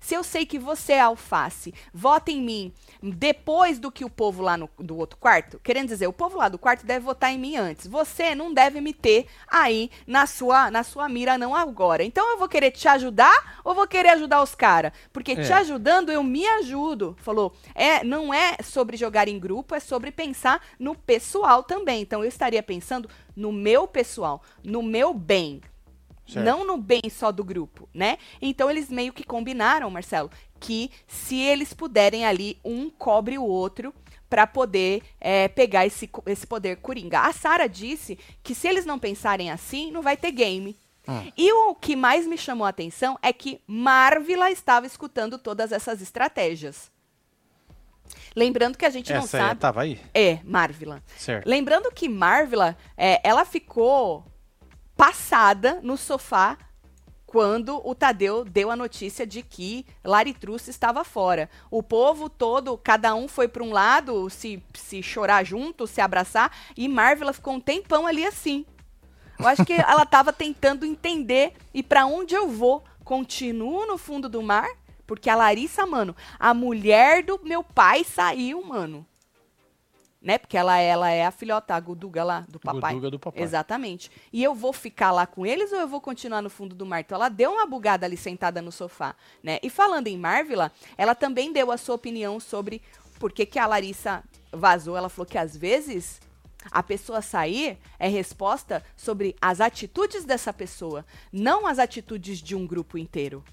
[0.00, 4.42] se eu sei que você é Alface, vota em mim depois do que o povo
[4.42, 7.38] lá no, do outro quarto, querendo dizer, o povo lá do quarto deve votar em
[7.38, 7.86] mim antes.
[7.86, 12.02] Você não deve me ter aí na sua, na sua mira não agora.
[12.04, 14.92] Então eu vou querer te ajudar ou vou querer ajudar os caras?
[15.12, 15.56] Porque te É.
[15.56, 17.16] ajudando eu me ajudo.
[17.20, 22.02] Falou, é, não é sobre jogar em grupo, é sobre pensar no pessoal também.
[22.02, 25.60] Então eu estaria pensando no meu pessoal, no meu bem.
[26.28, 26.44] Certo.
[26.44, 28.18] Não no bem só do grupo, né?
[28.40, 33.94] Então eles meio que combinaram, Marcelo, que se eles puderem ali, um cobre o outro
[34.28, 37.20] para poder é, pegar esse, esse poder coringa.
[37.20, 40.76] A Sara disse que se eles não pensarem assim, não vai ter game.
[41.08, 41.32] Hum.
[41.34, 46.02] E o que mais me chamou a atenção é que Marvila estava escutando todas essas
[46.02, 46.90] estratégias.
[48.36, 49.60] Lembrando que a gente não Essa aí sabe.
[49.60, 49.98] tava aí?
[50.12, 51.02] É, Marvila.
[51.16, 51.46] Certo.
[51.46, 54.24] Lembrando que Marvila, é, ela ficou
[54.98, 56.58] passada no sofá
[57.24, 61.48] quando o Tadeu deu a notícia de que Laritrus estava fora.
[61.70, 66.50] O povo todo, cada um foi para um lado, se, se chorar junto, se abraçar,
[66.76, 68.66] e Marvila ficou um tempão ali assim.
[69.38, 72.82] Eu acho que ela estava tentando entender e para onde eu vou.
[73.04, 74.68] Continuo no fundo do mar?
[75.06, 79.06] Porque a Larissa, mano, a mulher do meu pai saiu, mano.
[80.20, 80.36] Né?
[80.36, 82.94] Porque ela, ela é a filhota, a Guduga lá, do papai.
[82.94, 83.42] Guduga do papai.
[83.42, 84.10] Exatamente.
[84.32, 87.00] E eu vou ficar lá com eles ou eu vou continuar no fundo do mar?
[87.00, 89.60] Então ela deu uma bugada ali sentada no sofá, né?
[89.62, 92.82] E falando em Marvila, ela também deu a sua opinião sobre
[93.20, 94.96] por que, que a Larissa vazou.
[94.96, 96.20] Ela falou que às vezes
[96.70, 102.66] a pessoa sair é resposta sobre as atitudes dessa pessoa, não as atitudes de um
[102.66, 103.44] grupo inteiro.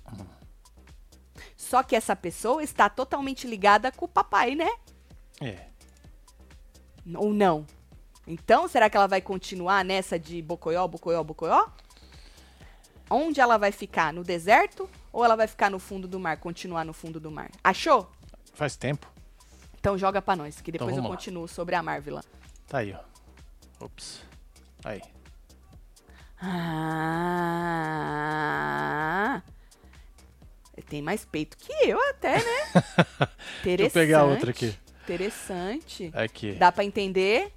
[1.55, 4.69] Só que essa pessoa está totalmente ligada com o papai, né?
[5.41, 5.74] É.
[7.13, 7.65] Ou não?
[8.27, 11.67] Então, será que ela vai continuar nessa de bocoió, bocoió, bocoió?
[13.09, 14.11] Onde ela vai ficar?
[14.11, 14.89] No deserto?
[15.13, 17.51] Ou ela vai ficar no fundo do mar, continuar no fundo do mar?
[17.63, 18.09] Achou?
[18.53, 19.07] Faz tempo.
[19.79, 21.15] Então joga pra nós, que depois eu vamos lá.
[21.15, 22.23] continuo sobre a Marvila.
[22.67, 22.99] Tá aí, ó.
[23.85, 24.21] Ops.
[24.83, 25.01] Aí.
[27.67, 29.41] Ah!
[30.89, 32.83] Tem mais peito que eu até, né?
[33.63, 34.75] Deixa eu pegar outra aqui.
[35.05, 36.11] Interessante.
[36.13, 36.53] Aqui.
[36.53, 37.51] Dá pra entender?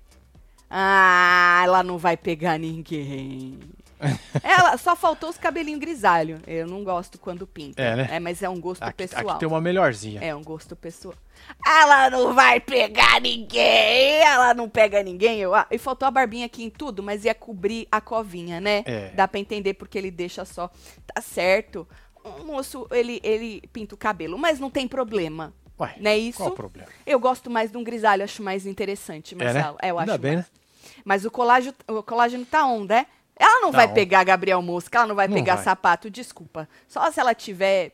[0.70, 3.58] Ah, ela não vai pegar ninguém.
[4.44, 6.40] ela só faltou os cabelinhos grisalhos.
[6.46, 7.82] Eu não gosto quando pinta.
[7.82, 8.20] É, né?
[8.20, 9.30] mas é um gosto Aqui, pessoal.
[9.30, 10.20] aqui tem uma melhorzinha.
[10.22, 11.14] É um gosto pessoal.
[11.66, 14.20] Ela não vai pegar ninguém.
[14.20, 15.40] Ela não pega ninguém.
[15.40, 18.82] Eu, ah, e faltou a barbinha aqui em tudo, mas ia cobrir a covinha, né?
[18.86, 19.10] É.
[19.14, 20.70] Dá pra entender porque ele deixa só.
[21.06, 21.88] Tá certo.
[22.22, 25.54] O moço, ele, ele pinta o cabelo, mas não tem problema.
[25.80, 26.38] Ué, Não é isso?
[26.38, 26.88] qual o problema?
[27.06, 29.44] Eu gosto mais de um grisalho, acho mais interessante, É, né?
[29.52, 29.78] Marcelo.
[29.82, 30.46] eu Ainda acho bem, mais.
[30.46, 30.52] né?
[31.04, 33.06] Mas o colágeno, o colágeno tá on, né?
[33.36, 33.94] Ela não Tá vai on.
[33.94, 35.64] pegar Gabriel Mosca, ela não vai Não pegar vai.
[35.64, 36.68] sapato, desculpa.
[36.88, 37.92] Só se ela tiver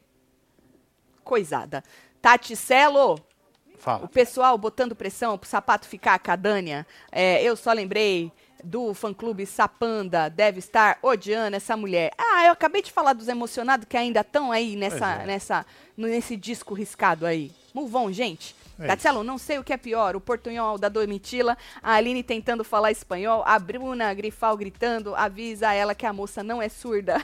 [1.22, 1.82] coisada.
[2.20, 4.08] Tati Celo, o Fala.
[4.08, 6.86] pessoal botando pressão pro sapato ficar a cadânia.
[7.12, 12.10] É, eu só lembrei do fã-clube Sapanda, deve estar odiando essa mulher.
[12.16, 15.26] Ah, eu acabei de falar dos emocionados que ainda estão aí nessa, é.
[15.26, 15.66] nessa,
[15.96, 17.52] nesse disco riscado aí.
[17.74, 18.54] Move on, gente.
[18.78, 22.64] É Tatselo, não sei o que é pior, o portunhol da Domitila, a Aline tentando
[22.64, 27.16] falar espanhol, a Bruna Grifal gritando, avisa ela que a moça não é surda,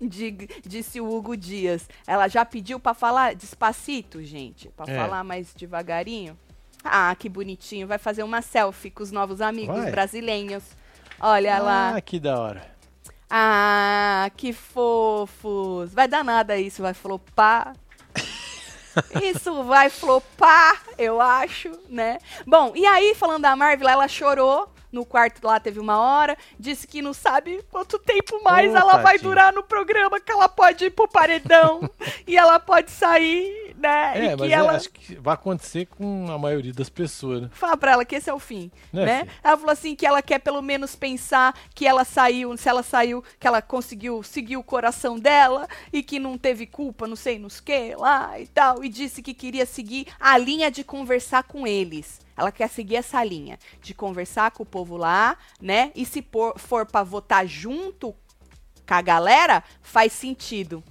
[0.64, 1.88] disse o Hugo Dias.
[2.06, 4.96] Ela já pediu pra falar despacito, gente, Pra É.
[4.96, 6.38] falar mais devagarinho.
[6.82, 9.90] Ah, que bonitinho, vai fazer uma selfie com os novos amigos Vai.
[9.90, 10.62] brasileiros.
[11.18, 11.94] Olha lá.
[11.96, 12.74] Ah, que da hora.
[13.30, 15.92] Ah, que fofos.
[15.94, 17.74] Vai dar nada isso, vai flopar.
[19.22, 22.18] Isso vai flopar, eu acho, né?
[22.46, 26.86] Bom, e aí, falando da Marvel, ela chorou no quarto lá teve uma hora, disse
[26.86, 29.28] que não sabe quanto tempo mais Ô, ela vai tadinha.
[29.30, 31.90] durar no programa, que ela pode ir pro paredão
[32.26, 34.12] e ela pode sair, né?
[34.14, 37.42] É, e mas que eu ela acho que vai acontecer com a maioria das pessoas,
[37.42, 37.50] né?
[37.52, 39.28] Fala pra ela que esse é o fim, Né, né?
[39.42, 43.22] Ela falou assim que ela quer pelo menos pensar que ela saiu, se ela saiu,
[43.38, 47.60] que ela conseguiu seguir o coração dela e que não teve culpa, não sei nos
[47.60, 52.23] que lá e tal, e disse que queria seguir a linha de conversar com eles.
[52.36, 55.92] Ela quer seguir essa linha de conversar com o povo lá, né?
[55.94, 58.12] E se por- for pra votar junto
[58.86, 60.82] com a galera, faz sentido.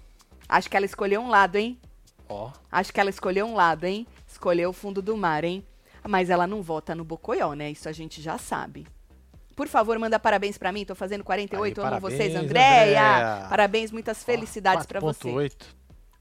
[0.47, 1.77] Acho que ela escolheu um lado, hein?
[2.29, 2.51] Ó.
[2.71, 4.07] Acho que ela escolheu um lado, hein?
[4.27, 5.65] Escolheu o fundo do mar, hein?
[6.07, 7.71] Mas ela não vota no Bocoió, né?
[7.71, 8.85] Isso a gente já sabe.
[9.55, 10.83] Por favor, manda parabéns pra mim.
[10.83, 13.01] Tô fazendo 48, Aí, amo parabéns, vocês, Andréia.
[13.17, 13.47] Andréia.
[13.49, 15.29] Parabéns, muitas felicidades pra você.
[15.29, 15.65] 4.8.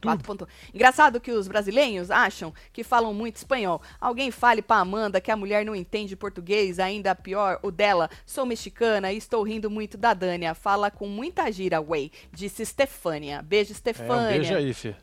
[0.03, 3.81] 4 ponto- Engraçado que os brasileiros acham que falam muito espanhol.
[4.01, 8.11] Alguém fale pra Amanda que a mulher não entende português, ainda pior, o dela.
[8.27, 10.55] Sou mexicana e estou rindo muito da Dânia.
[10.55, 12.11] Fala com muita gira, way.
[12.33, 13.43] Disse Stefânia.
[13.43, 14.29] Beijo, É, um Stefânia.
[14.31, 14.97] beijo aí, filho.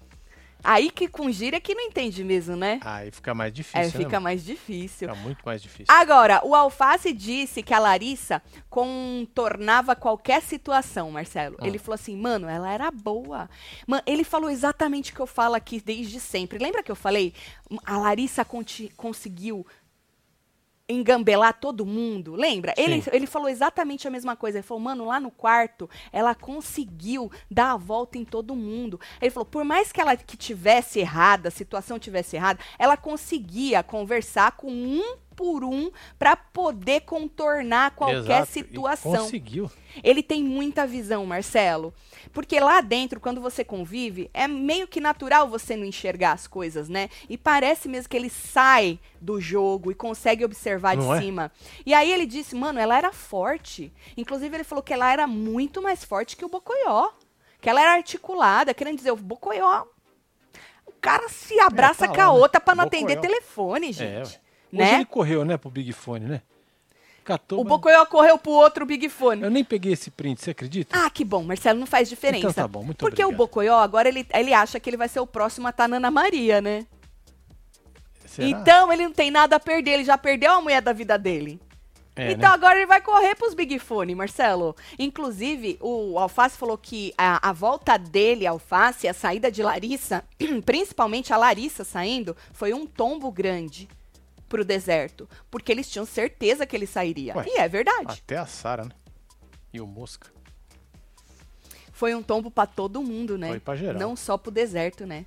[0.63, 2.79] Aí que com gira que não entende mesmo, né?
[2.83, 5.07] Aí fica mais difícil, É, né, fica mais difícil.
[5.09, 5.85] Fica muito mais difícil.
[5.87, 11.57] Agora, o Alface disse que a Larissa contornava qualquer situação, Marcelo.
[11.59, 11.67] Ah.
[11.67, 13.49] Ele falou assim, mano, ela era boa.
[13.87, 16.59] Mano, ele falou exatamente o que eu falo aqui desde sempre.
[16.59, 17.33] Lembra que eu falei?
[17.85, 18.45] A Larissa
[18.95, 19.65] conseguiu
[20.89, 22.73] engambelar todo mundo, lembra?
[22.75, 24.58] Ele, ele falou exatamente a mesma coisa.
[24.58, 28.99] Ele falou, mano, lá no quarto, ela conseguiu dar a volta em todo mundo.
[29.21, 33.84] Ele falou, por mais que ela que tivesse errada, a situação tivesse errada, ela conseguia
[33.84, 35.04] conversar com um
[35.39, 39.23] por um para poder contornar qualquer Exato, e situação.
[39.23, 39.71] Conseguiu.
[40.04, 41.93] Ele tem muita visão, Marcelo.
[42.34, 46.89] Porque lá dentro, quando você convive, é meio que natural você não enxergar as coisas,
[46.89, 47.10] né?
[47.30, 51.21] E parece mesmo que ele sai do jogo e consegue observar Não de é?
[51.21, 51.52] cima.
[51.86, 53.93] E aí ele disse, mano, ela era forte.
[54.17, 57.12] Inclusive, ele falou que ela era muito mais forte que o Bocoió.
[57.62, 59.86] Que ela era articulada, querendo dizer, o Bocoió.
[60.86, 62.30] O cara se abraça tá com a né?
[62.30, 63.21] outra pra não atender Bocoió.
[63.21, 64.34] telefone, É, gente.
[64.34, 64.48] ué.
[64.71, 64.95] Hoje né?
[64.95, 66.41] ele correu, né, pro Big Fone, né?
[67.23, 69.43] Catou, O mas- Bocoió correu pro outro Big Fone.
[69.43, 70.97] Eu nem peguei esse print, você acredita?
[70.97, 72.47] Ah, que bom, Marcelo, não faz diferença.
[72.47, 73.38] Então tá bom, muito Porque o obrigado.
[73.38, 76.10] Bocoió, agora ele, ele acha que ele vai ser o próximo a estar na Ana
[76.10, 76.88] Maria, né?
[78.25, 78.47] Será?
[78.47, 81.60] Então ele não tem nada a perder, ele já perdeu a mulher da vida dele.
[82.15, 82.55] É, então né?
[82.55, 84.75] agora ele vai correr pros Big Fone, Marcelo.
[84.97, 90.23] Inclusive, o Alface falou que a, a volta dele, Alface, a saída de Larissa,
[90.65, 93.88] principalmente a Larissa saindo, foi um tombo grande
[94.49, 95.29] pro deserto.
[95.49, 97.38] Porque eles tinham certeza que ele sairia.
[97.38, 98.21] Ué, e é verdade.
[98.25, 98.91] Até a Sara, né?
[99.71, 100.27] E o Mosca.
[101.93, 103.49] Foi um tombo pra todo mundo, né?
[103.49, 103.99] Foi pra geral.
[103.99, 105.25] Não só pro deserto, né?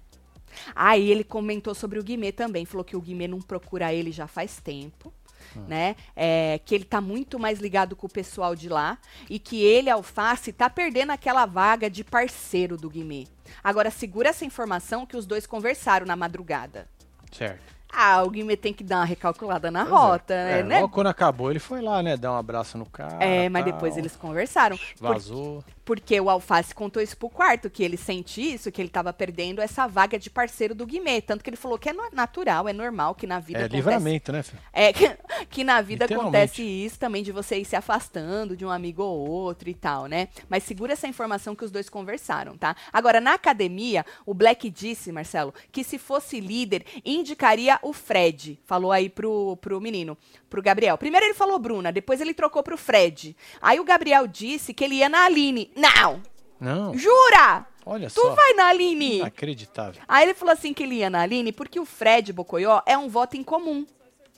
[0.74, 2.64] Aí ele comentou sobre o Guimê também.
[2.64, 5.12] Falou que o Guimê não procura ele já faz tempo.
[5.56, 5.64] Hum.
[5.68, 5.96] Né?
[6.16, 8.96] É, que ele tá muito mais ligado com o pessoal de lá
[9.28, 13.26] e que ele, Alface, tá perdendo aquela vaga de parceiro do Guimê.
[13.62, 16.88] Agora, segura essa informação que os dois conversaram na madrugada.
[17.30, 17.81] Certo.
[17.92, 20.44] Ah, Guimê tem que dar uma recalculada na Pois rota, é.
[20.44, 20.58] né?
[20.60, 20.80] É, né?
[20.80, 22.16] Logo quando acabou, ele foi lá, né?
[22.16, 23.22] Dar um abraço no cara.
[23.22, 24.78] É, mas tal, depois eles conversaram.
[24.98, 25.62] Por- Vazou.
[25.84, 29.60] Porque o Alface contou isso pro quarto, que ele sente isso, que ele tava perdendo
[29.60, 31.20] essa vaga de parceiro do Guimê.
[31.20, 33.76] Tanto que ele falou que é natural, é normal que na vida É acontece.
[33.76, 34.62] livramento, né, filho?
[34.72, 35.16] É, que,
[35.50, 39.28] que na vida acontece isso também, de você ir se afastando de um amigo ou
[39.28, 40.28] outro e tal, né?
[40.48, 42.76] Mas segura essa informação que os dois conversaram, tá?
[42.92, 48.58] Agora, na academia, o Black disse, Marcelo, que se fosse líder, indicaria o Fred.
[48.64, 50.16] Falou aí pro, pro menino,
[50.52, 50.98] pro Gabriel.
[50.98, 53.34] Primeiro ele falou Bruna, depois ele trocou pro Fred.
[53.60, 55.72] Aí o Gabriel disse que ele ia na Aline.
[55.74, 56.22] Não!
[56.60, 57.66] Não, Jura?
[57.84, 58.34] olha Tu só.
[58.34, 59.16] vai na Aline?
[59.18, 60.00] Inacreditável.
[60.06, 63.08] Aí ele falou assim que ele ia na Aline porque o Fred Bocoió é um
[63.08, 63.84] voto em comum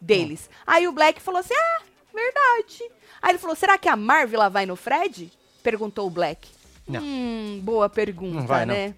[0.01, 0.49] deles.
[0.67, 1.83] Aí o Black falou assim: ah,
[2.15, 2.91] verdade.
[3.21, 5.31] Aí ele falou: será que a Marvila vai no Fred?
[5.63, 6.49] Perguntou o Black.
[6.89, 7.03] Não.
[7.03, 8.75] Hum, boa pergunta, Não vai, não.
[8.75, 8.95] né?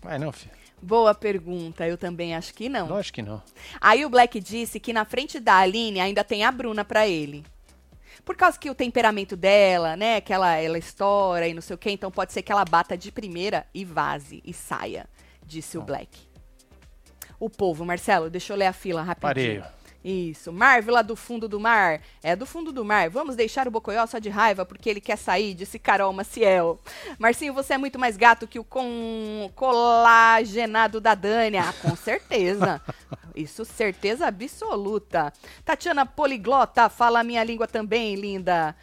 [0.00, 0.52] Vai não, filho.
[0.82, 2.88] Boa pergunta, eu também acho que não.
[2.88, 3.40] Lógico que não.
[3.80, 7.44] Aí o Black disse que na frente da Aline ainda tem a Bruna pra ele.
[8.24, 11.78] Por causa que o temperamento dela, né, que ela, ela estoura e não sei o
[11.78, 15.08] quê, então pode ser que ela bata de primeira e vaze e saia,
[15.46, 16.18] disse o Black.
[17.38, 19.62] O povo, Marcelo, deixa eu ler a fila rapidinho.
[19.62, 19.81] Parei.
[20.04, 20.52] Isso.
[20.52, 22.00] Marvel lá do fundo do mar.
[22.22, 23.08] É do fundo do mar.
[23.08, 26.80] Vamos deixar o Bocoió só de raiva porque ele quer sair, disse Carol Maciel.
[27.18, 29.48] Marcinho, você é muito mais gato que o com...
[29.54, 31.56] colagenado da Dani.
[31.58, 32.80] Ah, com certeza.
[33.34, 35.32] Isso, certeza absoluta.
[35.64, 38.74] Tatiana Poliglota, fala a minha língua também, linda.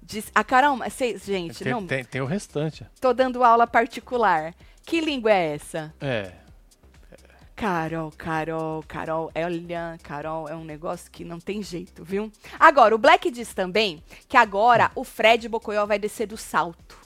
[0.00, 2.86] Diz, a Carol, cês- gente, Tem, não, tem, tem o restante.
[3.00, 4.54] tô dando aula particular.
[4.86, 5.94] Que língua é essa?
[6.00, 6.32] É.
[7.56, 12.30] Carol, Carol, Carol, olha, Carol, é um negócio que não tem jeito, viu?
[12.58, 16.98] Agora, o Black diz também que agora o Fred Bocoyó vai descer do salto.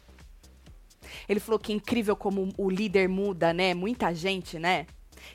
[1.28, 3.74] Ele falou que é incrível como o líder muda, né?
[3.74, 4.86] Muita gente, né?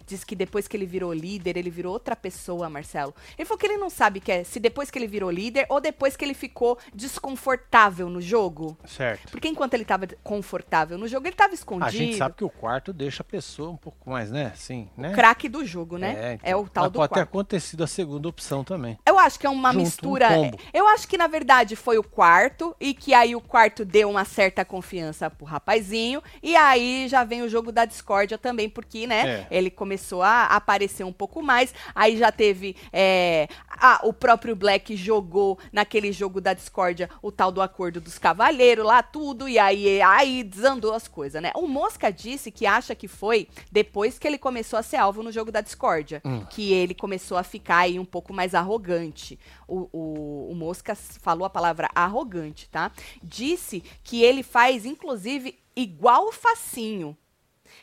[0.05, 3.13] Diz que depois que ele virou líder, ele virou outra pessoa, Marcelo.
[3.37, 5.79] Ele falou que ele não sabe que é se depois que ele virou líder ou
[5.81, 6.77] depois que ele ficou
[7.23, 8.77] desconfortável no jogo.
[8.85, 9.31] Certo.
[9.31, 11.87] Porque enquanto ele estava confortável no jogo, ele estava escondido.
[11.87, 14.51] A gente sabe que o quarto deixa a pessoa um pouco mais, né?
[14.55, 15.13] Sim, né?
[15.13, 16.15] Craque do jogo, né?
[16.17, 16.49] É, então.
[16.49, 17.29] É o tal do pode ter quarto.
[17.29, 18.97] acontecido a segunda opção também.
[19.05, 20.27] Eu acho que é uma Junto, um mistura.
[20.29, 20.59] combo.
[20.73, 24.25] eu acho que na verdade foi o quarto e que aí o quarto deu uma
[24.25, 29.27] certa confiança pro rapazinho e aí já vem o jogo da discórdia também, porque, né,
[29.29, 29.47] É.
[29.51, 31.73] ele começou a aparecer um pouco mais.
[31.93, 37.51] Aí já teve é, ah, o próprio Black jogou naquele jogo da discórdia o tal
[37.51, 41.51] do acordo dos cavaleiros lá tudo e aí aí desandou as coisas, né?
[41.53, 45.31] O Mosca disse que acha que foi depois que ele começou a ser alvo no
[45.33, 46.45] jogo da discórdia, Hum.
[46.49, 49.37] que ele começou a ficar aí um pouco mais arrogante.
[49.67, 52.89] O, o, o Mosca falou a palavra arrogante, tá?
[53.21, 57.17] Disse que ele faz, inclusive, igual o Facinho,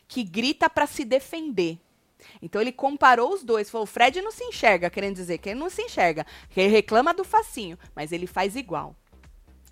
[0.08, 1.78] que grita pra se defender.
[2.42, 3.70] Então ele comparou os dois.
[3.70, 6.26] Falou, o Fred não se enxerga, querendo dizer que ele não se enxerga.
[6.50, 8.94] Que ele reclama do Facinho, mas ele faz igual.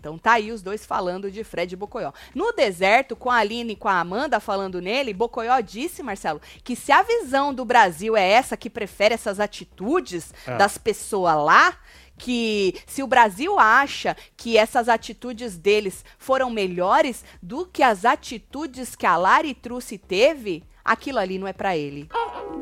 [0.01, 2.13] Então tá aí os dois falando de Fred e Bocoió.
[2.33, 6.77] No deserto, com a Aline e com a Amanda falando nele, Bocoió disse, Marcelo, que
[6.77, 10.57] se a visão do Brasil é essa que prefere essas atitudes Ah.
[10.57, 11.77] das pessoas lá,
[12.17, 18.95] que se o Brasil acha que essas atitudes deles foram melhores do que as atitudes
[18.95, 22.09] que a Lari Truce teve, aquilo ali não é pra ele.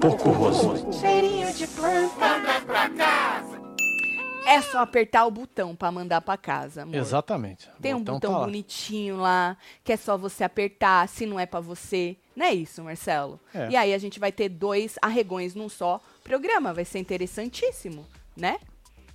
[0.00, 0.92] Pouco rosto.
[1.00, 2.26] Cheirinho de planta.
[4.46, 6.94] É só apertar o botão pra mandar pra casa, amor.
[6.94, 7.68] Exatamente.
[7.80, 8.44] Tem um Botão tá lá.
[8.44, 12.16] bonitinho lá, que é só você apertar, se não é pra você.
[12.36, 13.40] Não é isso, Marcelo?
[13.52, 13.70] É.
[13.70, 18.58] E aí a gente vai ter dois arregões num só programa, vai ser interessantíssimo, né?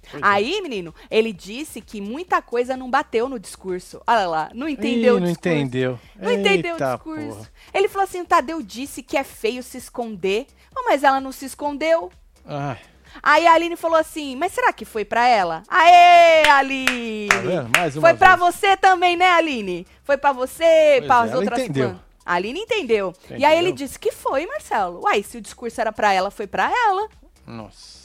[0.09, 0.25] Pois é.
[0.25, 4.01] Aí, menino, ele disse que muita coisa não bateu no discurso.
[4.07, 5.49] Olha lá, não entendeu Ih, o não discurso.
[5.57, 5.99] entendeu.
[6.17, 7.27] Não entendeu Eita o discurso.
[7.37, 7.49] porra.
[7.73, 10.47] Ele falou assim: o Tadeu disse que é feio se esconder.
[10.75, 12.11] Oh, mas ela não se escondeu.
[12.45, 12.77] Ai,
[13.21, 15.63] Aí a Aline falou assim: mas será que foi pra ela?
[15.67, 17.27] Aê, Aline!
[17.27, 17.79] tá?
[17.79, 18.39] Mais uma Foi pra vez.
[18.55, 19.85] você também, né, Aline?
[20.03, 21.89] Foi pra você, Pois para é, as outras entendeu.
[21.89, 21.99] fãs.
[22.25, 23.13] A Aline entendeu.
[23.23, 23.49] E Entendeu.
[23.49, 25.01] aí ele disse que foi, Marcelo.
[25.03, 27.09] Uai, se o discurso era pra ela, foi pra ela.
[27.45, 27.99] Nossa.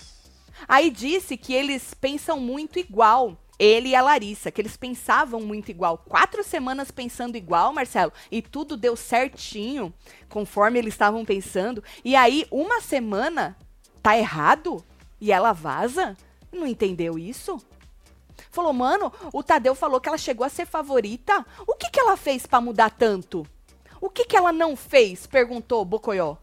[0.66, 3.36] Aí disse que eles pensam muito igual.
[3.58, 5.98] Ele e a Larissa, que eles pensavam muito igual.
[5.98, 9.92] Quatro semanas pensando igual, Marcelo, e tudo deu certinho,
[10.28, 11.82] conforme eles estavam pensando.
[12.04, 13.56] E aí, uma semana,
[14.02, 14.84] tá errado?
[15.20, 16.16] E ela vaza?
[16.52, 17.58] Não entendeu isso?
[18.50, 21.44] Falou, mano, o Tadeu falou que ela chegou a ser favorita.
[21.66, 23.46] O que, que ela fez pra mudar tanto?
[24.00, 25.26] O que, que ela não fez?
[25.26, 26.36] Perguntou Bocoió.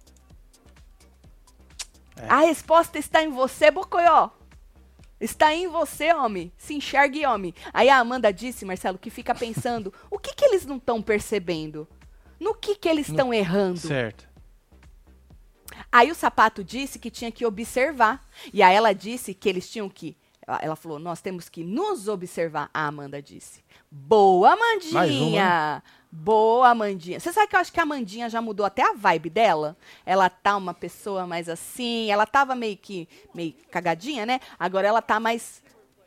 [2.16, 2.28] É.
[2.28, 4.30] A resposta está em você, Bocoió.
[5.24, 6.52] Está em você, homem.
[6.58, 7.56] Se enxergue, homem.
[7.74, 11.88] Aí a Amanda disse, Marcelo, que fica pensando, o que, que eles não estão percebendo?
[12.38, 13.80] No que, que eles estão errando?
[13.80, 14.28] Certo.
[15.90, 18.22] Aí o sapato disse que tinha que observar.
[18.52, 20.18] E aí ela disse que eles tinham que.
[20.62, 22.70] Ela falou: nós temos que nos observar.
[22.74, 23.64] A Amanda disse.
[23.90, 25.82] Boa, Amandinha!
[26.16, 27.20] Boa, Amandinha.
[27.20, 29.76] Você sabe que eu acho que a Amandinha já mudou até a vibe dela?
[30.06, 32.12] Ela tá uma pessoa mais assim.
[32.12, 33.10] Ela tava meio que.
[33.34, 34.40] meio cagadinha, né?
[34.60, 35.64] Agora ela tá mais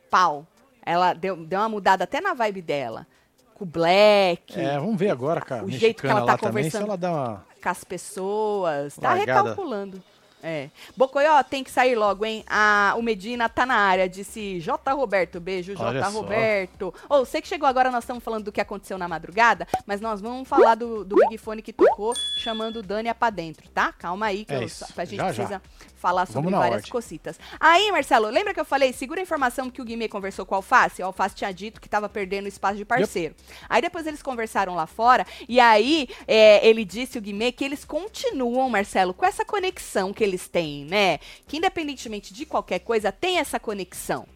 [0.09, 0.47] pau.
[0.81, 3.05] Ela deu, deu uma mudada até na vibe dela.
[3.53, 5.65] Com o Black É, vamos ver agora, cara.
[5.65, 6.85] O jeito que ela tá lá também, conversando.
[6.85, 7.45] ela dá uma...
[7.61, 8.95] com as pessoas.
[8.95, 9.41] Tá Largada.
[9.41, 10.01] recalculando.
[10.47, 10.69] É.
[10.95, 12.41] Bocoió tem que sair logo, hein?
[12.47, 14.93] Ah, o Medina tá na área, disse J.
[14.93, 15.41] Roberto.
[15.41, 16.03] Beijo, J.
[16.03, 16.09] só.
[16.09, 16.93] Roberto.
[17.09, 20.21] Ou você que chegou agora, nós estamos falando do que aconteceu na madrugada, mas nós
[20.21, 23.91] vamos falar do, do Big Fone que tocou, chamando Dânia pra dentro, tá?
[23.91, 25.61] Calma aí, que É eu- a gente Já, já.
[25.97, 26.91] Falar sobre várias ordem.
[26.91, 27.39] cositas.
[27.59, 28.93] Aí, Marcelo, lembra que eu falei?
[28.93, 31.01] Segura a informação que o Guimê conversou com o Alface.
[31.01, 33.35] O Alface tinha dito que tava perdendo espaço de parceiro.
[33.67, 37.83] Aí depois eles conversaram lá fora, e aí é, ele disse, o Guimê, que eles
[37.83, 41.19] continuam, Marcelo, com essa conexão que eles têm, né?
[41.47, 44.27] Que independentemente de qualquer coisa, tem essa conexão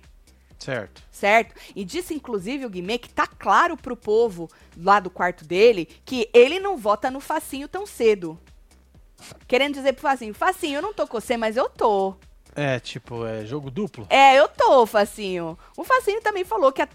[0.61, 1.01] Certo.
[1.11, 1.55] certo?
[1.75, 4.47] E disse, inclusive, o Guimê que tá claro pro povo
[4.77, 8.39] lá do quarto dele que ele não vota no Facinho tão cedo.
[9.47, 12.15] Querendo dizer pro Facinho, Facinho, eu não tô com você, mas eu tô.
[12.53, 14.05] É, tipo, é jogo duplo?
[14.09, 15.57] É, eu tô, Facinho.
[15.77, 16.87] O Facinho também falou que é,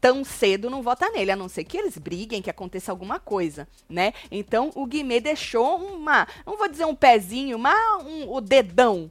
[0.00, 3.66] tão cedo não vota nele, a não ser que eles briguem, que aconteça alguma coisa,
[3.88, 4.12] né?
[4.30, 9.10] Então o Guimê deixou uma, não vou dizer um pezinho, mas um, o dedão.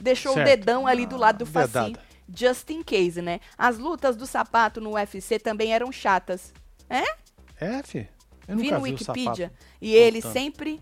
[0.00, 0.46] Deixou Certo.
[0.46, 1.98] o dedão ali do lado do Ah, Facinho,
[2.34, 3.40] just in case, né?
[3.58, 6.54] As lutas do sapato no UFC também eram chatas.
[6.88, 7.04] É?
[7.60, 8.08] É, fi.
[8.46, 9.52] Eu Vi no Wikipedia.
[9.80, 10.80] E ele sempre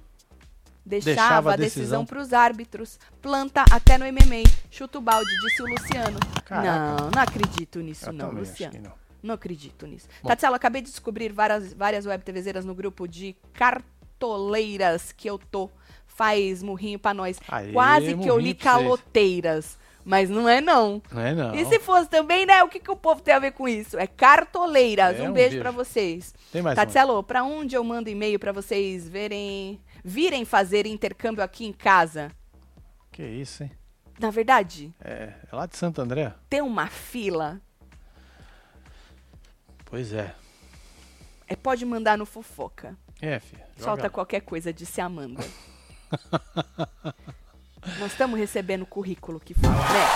[0.87, 2.07] Deixava, Deixava a decisão decisão.
[2.07, 2.99] pros árbitros.
[3.21, 4.45] Planta até no MMA.
[4.71, 6.19] Chuta o balde, disse o Luciano.
[6.45, 7.03] Caraca.
[7.03, 8.81] Não, não acredito nisso, Eu não, Luciano.
[8.81, 8.93] não.
[9.21, 10.07] Não acredito nisso.
[10.23, 10.29] Bom.
[10.29, 15.69] Tatselo, acabei de descobrir várias, várias web TVzeiras no grupo de cartoleiras que eu tô.
[16.07, 17.39] Faz murrinho pra nós.
[17.49, 19.77] Aê, Quase que eu li caloteiras.
[20.05, 21.03] Mas não é não.
[21.11, 21.53] Não é não.
[21.53, 22.63] E se fosse também, né?
[22.63, 23.99] O que, que o povo tem a ver com isso?
[23.99, 25.19] É cartoleiras.
[25.19, 25.63] É, um, um beijo beijo.
[25.63, 26.33] pra vocês.
[26.53, 26.79] Tem mais
[27.27, 32.31] pra onde eu mando e-mail pra vocês verem, virem fazer intercâmbio aqui em casa?
[33.11, 33.73] Que isso, hein?
[34.21, 36.33] Na verdade, É, é lá de Santo André?
[36.49, 37.61] tem uma fila.
[39.85, 40.33] Pois é.
[41.49, 42.97] É, pode mandar no fofoca.
[43.21, 43.67] É, filha.
[43.77, 44.11] Solta lá.
[44.11, 45.45] qualquer coisa, disse a Amanda.
[47.99, 50.07] Nós estamos recebendo currículo que fala, né?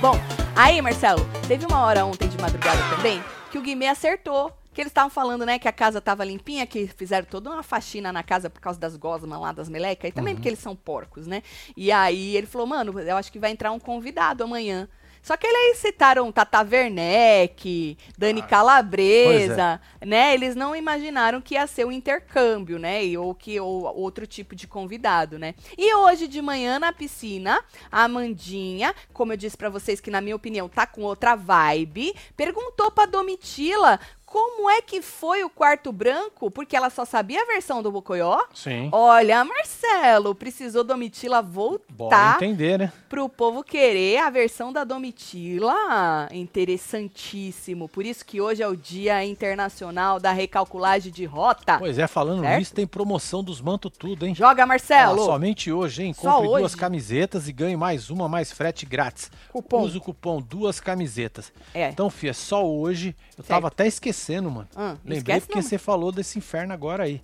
[0.00, 0.14] Bom,
[0.56, 4.56] aí, Marcelo, teve uma hora ontem de madrugada também que o Guimê acertou.
[4.72, 8.12] Que eles estavam falando, né, que a casa tava limpinha, que fizeram toda uma faxina
[8.12, 11.26] na casa por causa das gosmas lá das melecas, e também porque eles são porcos,
[11.26, 11.42] né?
[11.76, 14.88] E aí ele falou, mano, eu acho que vai entrar um convidado amanhã.
[15.22, 20.32] Só que eles citaram Tata Werneck, Dani Calabresa, né?
[20.32, 23.04] Eles não imaginaram que ia ser um intercâmbio, né?
[23.04, 25.54] E, ou que ou outro tipo de convidado, né?
[25.76, 27.62] E hoje de manhã na piscina,
[27.92, 32.14] a Amandinha, como eu disse pra vocês que na minha opinião tá com outra vibe,
[32.34, 34.00] perguntou pra Domitila
[34.30, 38.38] como é que foi o quarto branco, porque ela só sabia a versão do Bocoió.
[38.54, 38.88] Sim.
[38.92, 42.92] Olha, Marcelo, precisou Domitila Bora voltar entender, né?
[43.08, 46.28] pro povo querer a versão da Domitila.
[46.30, 47.88] Interessantíssimo.
[47.88, 51.78] Por isso que hoje é o Dia Internacional da Recalculagem de Rota.
[51.78, 52.58] Pois é, falando Certo?
[52.58, 54.34] nisso, tem promoção dos manto tudo, hein?
[54.34, 55.24] Joga, Marcelo.
[55.24, 56.14] somente hoje, hein?
[56.14, 56.76] Compre duas hoje?
[56.76, 59.28] camisetas e ganhe mais uma, mais frete grátis.
[59.52, 59.82] Cupom.
[59.82, 61.52] Use o cupom duas camisetas.
[61.74, 61.88] É.
[61.88, 63.16] Então, Fia, só hoje.
[63.36, 63.48] Eu Certo.
[63.48, 64.19] tava até esquecendo,
[64.50, 64.68] mano.
[64.76, 67.22] Ah, Lembrei esquece porque você falou desse inferno agora aí.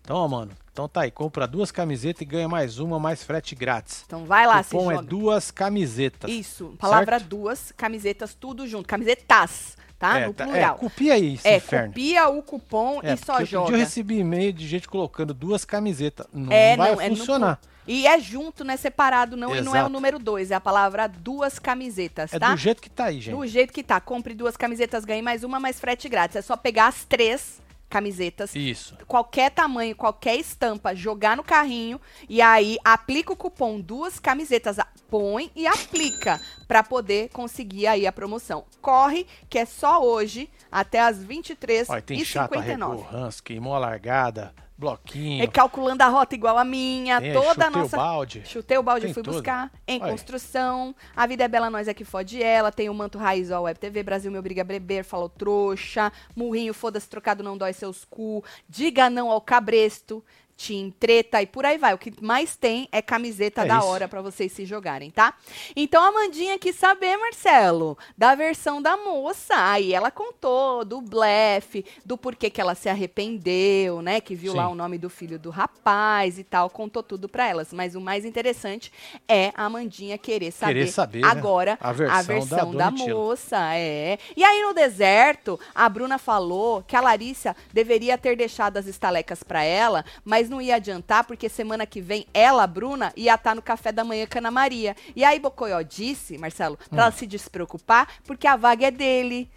[0.00, 0.52] Então, ó, mano.
[0.72, 4.04] Então tá aí, compra duas camisetas e ganha mais uma, mais frete grátis.
[4.06, 5.06] Então vai lá, o se cupom é joga.
[5.08, 6.30] duas camisetas.
[6.30, 7.28] Isso, palavra Certo?
[7.28, 8.86] duas, camisetas, tudo junto.
[8.86, 10.18] Camisetas, tá?
[10.20, 10.74] é, no tá- plural.
[10.76, 11.88] É, copia aí É, inferno.
[11.88, 13.72] copia o cupom É, e só joga.
[13.72, 16.26] Eu recebi e-mail de gente colocando duas camisetas.
[16.32, 17.58] Não É, vai não, é funcionar.
[17.86, 19.56] E é junto, não é separado, não.
[19.56, 19.88] E não é o Exato.
[19.92, 22.50] número dois, é a palavra duas camisetas, É tá?
[22.50, 23.34] do jeito que tá aí, gente.
[23.34, 23.98] Do jeito que tá.
[23.98, 26.36] Compre duas camisetas, ganhe mais uma, mais frete grátis.
[26.36, 28.96] É só pegar as três camisetas, Isso.
[29.06, 34.76] qualquer tamanho, qualquer estampa, jogar no carrinho e aí aplica o cupom duas camisetas,
[35.08, 38.64] põe e aplica pra poder conseguir aí a promoção.
[38.80, 42.92] Corre, que é só hoje até as 23 Olha, tem e chato, 59.
[42.92, 45.42] arregou, ranço, queimou a largada, bloquinho.
[45.42, 48.42] É calculando a rota igual a minha, tem aí, toda a chutei o nossa balde.
[48.44, 49.34] Chutei o balde e Tem fui tudo.
[49.34, 49.72] buscar.
[49.86, 50.12] Em Olha.
[50.12, 50.94] construção.
[51.16, 52.70] A vida é bela, nós é que fode ela.
[52.70, 54.02] Tem o manto raiz ó, Web TV.
[54.02, 55.04] Brasil me obriga a beber.
[55.04, 56.12] Falou trouxa.
[56.36, 58.44] Murrinho, foda-se, trocado não dói seus cu.
[58.68, 60.24] Diga não ao cabresto.
[60.58, 61.94] Team treta e por aí vai.
[61.94, 63.86] O que mais tem é camiseta É da isso.
[63.86, 65.32] hora pra vocês se jogarem, tá?
[65.76, 69.54] Então a Mandinha quis saber, Marcelo, da versão da moça.
[69.56, 74.20] Aí ela contou do blefe, do porquê que ela se arrependeu, né?
[74.20, 74.72] Que viu lá Sim.
[74.72, 76.68] o nome do filho do rapaz e tal.
[76.70, 77.72] Contou tudo pra elas.
[77.72, 78.92] Mas o mais interessante
[79.28, 81.28] é a Mandinha querer saber, Querer saber, né?
[81.28, 83.14] agora A versão da da, Domitila.
[83.14, 83.74] moça.
[83.74, 84.18] É.
[84.36, 89.42] E aí no deserto, a Bruna falou que a Larissa deveria ter deixado as estalecas
[89.42, 93.62] pra ela, mas não ia adiantar, porque semana que vem ela, Bruna, ia estar no
[93.62, 94.96] café da manhã com a Ana Maria.
[95.14, 97.00] E aí Bocoió disse, Marcelo, pra Hum.
[97.02, 99.50] ela se despreocupar, porque a vaga é dele.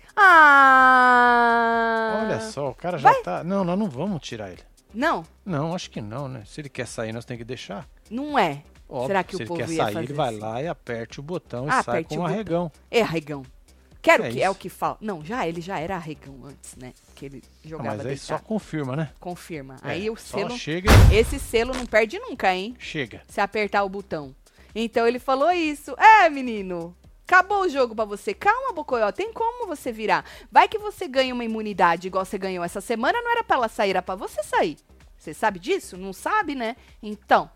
[0.92, 2.22] Ah!
[2.24, 3.22] Olha só, o cara já Vai.
[3.22, 3.44] tá.
[3.44, 4.62] Não, nós não vamos tirar ele.
[4.94, 6.44] Não, Não, acho que não, né?
[6.46, 7.88] Se ele quer sair, nós temos que deixar.
[8.10, 8.64] não é.
[8.90, 10.40] Óbvio, Será que se o povo ele quer sair, fazer ele vai assim?
[10.40, 12.70] lá e aperte o botão e Ah, sai aperte com o um arregão.
[12.92, 13.44] É arregão.
[14.02, 14.60] Quero É que é o isso.
[14.60, 14.98] que fala.
[15.00, 16.92] Não, já ele já era arregão antes, né?
[17.16, 18.48] Que ele Ah, jogava mas aí só deitado.
[18.48, 19.12] confirma, né?
[19.20, 19.76] Confirma.
[19.84, 22.76] É, Aí o só selo, chega esse selo não perde nunca, hein?
[22.80, 23.22] chega.
[23.28, 24.36] Se apertar o botão.
[24.74, 25.92] Então ele falou isso.
[26.00, 26.96] É, menino.
[27.28, 28.34] Acabou o jogo pra você.
[28.34, 29.12] Calma, Bocoió.
[29.12, 30.26] Tem como você virar.
[30.52, 33.22] Vai que você ganha uma imunidade igual você ganhou essa semana.
[33.22, 34.78] Não era pra ela sair, era pra você sair.
[35.18, 35.96] Você sabe disso?
[35.96, 36.76] Não sabe, né?
[37.04, 37.50] Então,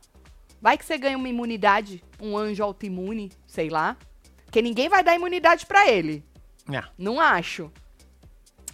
[0.62, 3.98] vai que você ganha uma imunidade, um anjo autoimune, sei lá.
[4.46, 6.24] Porque ninguém vai dar imunidade pra ele.
[6.74, 7.72] Ah, Não acho.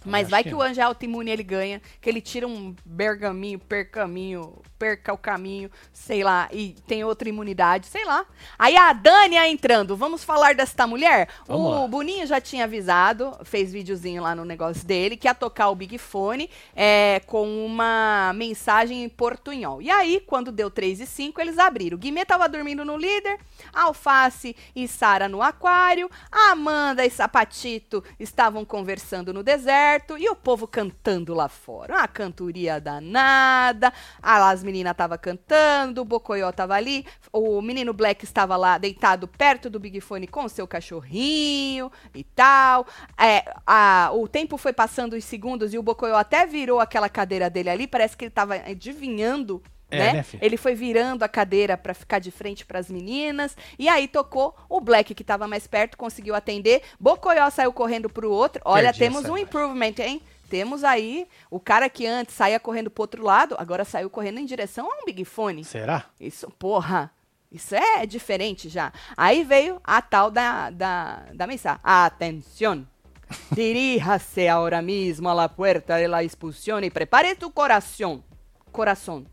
[0.04, 4.62] Mas vai que o anjo é autoimune ele ganha, que ele tira um bergaminho, percaminho,
[4.78, 8.26] perca o caminho, sei lá, e tem outra imunidade, sei lá.
[8.58, 11.28] Aí a Dânia entrando, vamos falar desta mulher?
[11.46, 11.88] Vamos o lá.
[11.88, 15.98] Boninho já tinha avisado, fez videozinho lá no negócio dele, que ia tocar o Big
[15.98, 19.80] Fone é, com uma mensagem em portunhol.
[19.80, 21.96] E aí, quando deu 3 e 5, eles abriram.
[21.96, 23.38] O Guimê tava dormindo no líder,
[23.72, 30.34] Alface e Sara no aquário, Amanda e Sapatito estavam conversando no deserto, perto e o
[30.34, 31.94] povo cantando lá fora.
[31.94, 33.92] Uma cantoria danada.
[34.22, 39.28] Ah, as meninas estavam cantando, o Bocoió tava ali, o menino Black estava lá deitado
[39.28, 42.86] perto do Big Fone com o seu cachorrinho e tal.
[43.18, 47.50] É, a, o tempo foi passando os segundos e o Bocoió até virou aquela cadeira
[47.50, 49.62] dele ali, parece que ele estava adivinhando
[49.92, 50.12] É, né?
[50.14, 53.56] né, ele foi virando a cadeira para ficar de frente para as meninas.
[53.78, 56.82] E aí tocou o Black, que estava mais perto, conseguiu atender.
[56.98, 58.62] Bocoió saiu correndo pro outro.
[58.64, 60.22] Olha, Perdi temos um improvement, hein?
[60.48, 64.44] Temos aí o cara que antes saía correndo pro outro lado, agora saiu correndo em
[64.44, 65.64] direção a um Big Fone.
[65.64, 66.04] Será?
[66.20, 67.10] Isso, porra.
[67.50, 68.92] Isso é diferente já.
[69.16, 71.80] Aí veio a tal da, da, da mensagem.
[71.82, 72.86] Atención.
[73.50, 78.22] Diríjase ahora mismo a la puerta de la expulsión y prepare tu corazón.
[78.70, 79.28] Corazón.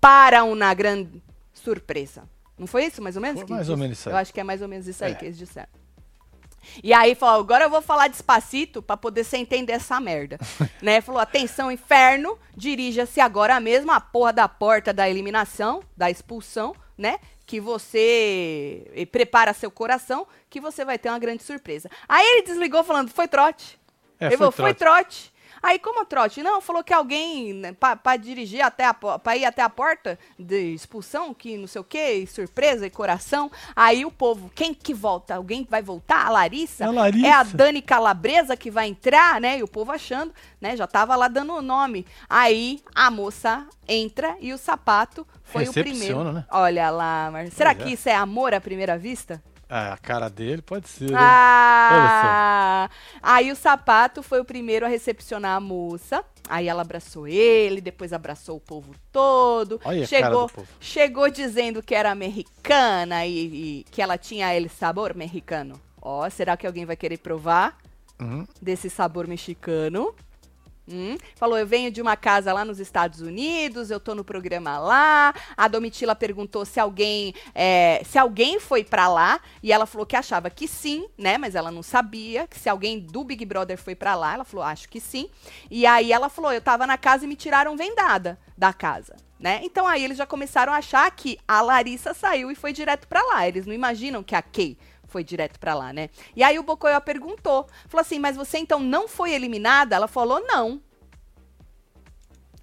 [0.00, 2.28] Para uma grande surpresa.
[2.58, 3.40] Não foi isso, mais ou menos?
[3.40, 4.14] Foi mais ou menos isso aí.
[4.14, 5.14] Eu acho que é mais ou menos isso aí É.
[5.14, 5.68] que eles disseram.
[6.82, 10.38] E aí falou, agora eu vou falar despacito pra poder você entender essa merda.
[10.80, 11.00] né?
[11.00, 17.18] Falou, atenção, inferno, dirija-se agora mesmo à porra da porta da eliminação, da expulsão, né?
[17.46, 21.90] Que você prepara seu coração, que você vai ter uma grande surpresa.
[22.08, 23.78] Aí ele desligou falando, foi trote.
[24.18, 25.33] É, ele foi falou, foi trote.
[25.64, 26.42] Aí, como trote?
[26.42, 30.74] Não, falou que alguém, né, pra dirigir até a, pra ir até a porta de
[30.74, 33.50] expulsão, que não sei o quê, e surpresa e coração.
[33.74, 35.36] Aí o povo, quem que volta?
[35.36, 36.26] Alguém vai voltar?
[36.26, 36.84] A Larissa?
[36.84, 37.26] A Larissa.
[37.26, 39.56] É a Dani Calabresa que vai entrar, né?
[39.58, 40.76] E o povo achando, né?
[40.76, 42.04] Já tava lá dando o nome.
[42.28, 46.30] Aí a moça entra e o sapato foi o primeiro.
[46.30, 46.44] né?
[46.50, 47.32] Olha lá.
[47.52, 47.92] Será que é.
[47.94, 49.42] isso é amor à primeira vista?
[49.68, 51.10] Ah, a cara dele pode ser.
[51.10, 51.18] né?
[51.18, 52.90] Ah!
[53.22, 56.24] Aí o sapato foi o primeiro a recepcionar a moça.
[56.48, 59.80] Aí ela abraçou ele, depois abraçou o povo todo.
[59.84, 60.68] Olha chegou, povo.
[60.78, 65.80] chegou dizendo que era americana e, e que ela tinha el sabor mexicano.
[66.02, 67.78] Ó, será que alguém vai querer provar
[68.20, 68.46] Uhum.
[68.62, 70.14] desse sabor mexicano?
[70.86, 74.78] Hum, falou, eu venho de uma casa lá nos Estados Unidos, eu tô no programa
[74.78, 75.34] lá.
[75.56, 80.14] A Domitila perguntou se alguém, é, se alguém foi pra lá e ela falou que
[80.14, 81.38] achava que sim, né?
[81.38, 84.34] Mas ela não sabia que se alguém do Big Brother foi pra lá.
[84.34, 85.30] Ela falou, acho que sim.
[85.70, 89.16] E aí ela falou, eu tava na casa e me tiraram vendada da casa.
[89.40, 89.60] Né?
[89.62, 93.22] Então aí eles já começaram a achar que a Larissa saiu e foi direto pra
[93.22, 93.48] lá.
[93.48, 94.76] Eles não imaginam que a Kay
[95.14, 96.10] foi direto pra lá, né?
[96.34, 99.94] E aí o Bocoió perguntou, falou assim, mas você então não foi eliminada?
[99.94, 100.82] Ela falou não.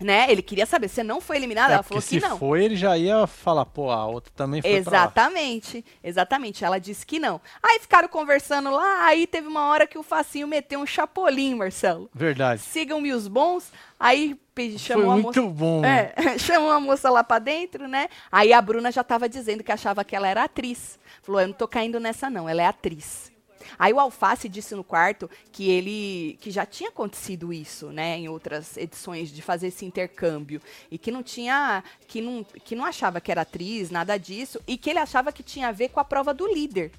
[0.01, 0.31] Né?
[0.31, 1.73] Ele queria saber, você não foi eliminada?
[1.73, 2.37] É, Ela falou que se não.
[2.37, 4.71] foi, ele já ia falar, pô, a outra também foi.
[4.71, 6.65] Exatamente, exatamente.
[6.65, 7.39] Ela disse que não.
[7.61, 12.09] Aí ficaram conversando lá, aí teve uma hora que o Facinho meteu um chapolim, Marcelo.
[12.13, 12.61] Verdade.
[12.61, 13.71] Sigam-me os bons.
[13.99, 15.41] Aí pe- Foi chamou a moça.
[15.41, 15.85] muito bom.
[15.85, 18.07] É, chamou a moça lá pra dentro, né?
[18.31, 20.99] Aí a Bruna já tava dizendo que achava que ela era atriz.
[21.21, 23.30] Falou, eu não tô caindo nessa não, ela é atriz.
[23.77, 28.29] Aí o Alface disse no quarto que ele que já tinha acontecido isso, né, em
[28.29, 33.21] outras edições de fazer esse intercâmbio e que não tinha que não que não achava
[33.21, 36.05] que era atriz, nada disso, e que ele achava que tinha a ver com a
[36.05, 36.91] prova do líder.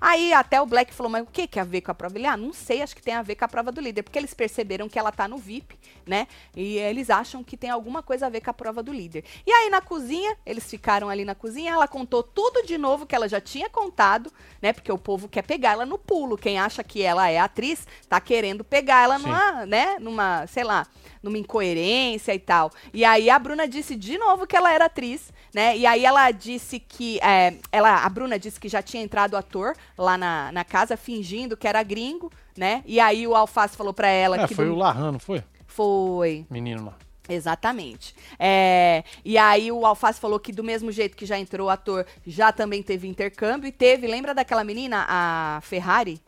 [0.00, 2.16] Aí até o Black falou, mas o que que a ver com a prova?
[2.16, 4.18] Ele, ah, não sei, acho que tem a ver com a prova do líder, porque
[4.18, 6.26] eles perceberam que ela tá no VIP, né?
[6.54, 9.24] E eles acham que tem alguma coisa a ver com a prova do líder.
[9.46, 13.14] E aí na cozinha, eles ficaram ali na cozinha, ela contou tudo de novo que
[13.14, 14.32] ela já tinha contado,
[14.62, 14.72] né?
[14.72, 16.36] Porque o povo quer pegar ela no pulo.
[16.36, 19.26] Quem acha que ela é atriz, tá querendo pegar ela Sim.
[19.26, 19.96] numa, né?
[19.98, 20.86] Numa, sei lá,
[21.22, 22.70] numa incoerência e tal.
[22.92, 25.76] E aí a Bruna disse de novo que ela era atriz, né?
[25.76, 27.18] E aí ela disse que.
[27.22, 31.56] é, ela, a Bruna disse que já tinha entrado ator lá na, na casa, fingindo
[31.56, 32.82] que era gringo, né?
[32.86, 34.54] E aí o Alface falou pra ela É, que.
[34.54, 35.42] foi do- o Larran, não foi?
[35.66, 36.46] Foi.
[36.48, 36.94] Menino lá.
[37.28, 38.14] Exatamente.
[38.38, 42.06] É, e aí o Alface falou que do mesmo jeito que já entrou o ator,
[42.26, 46.22] já também teve intercâmbio e teve, lembra daquela menina, a Ferrari?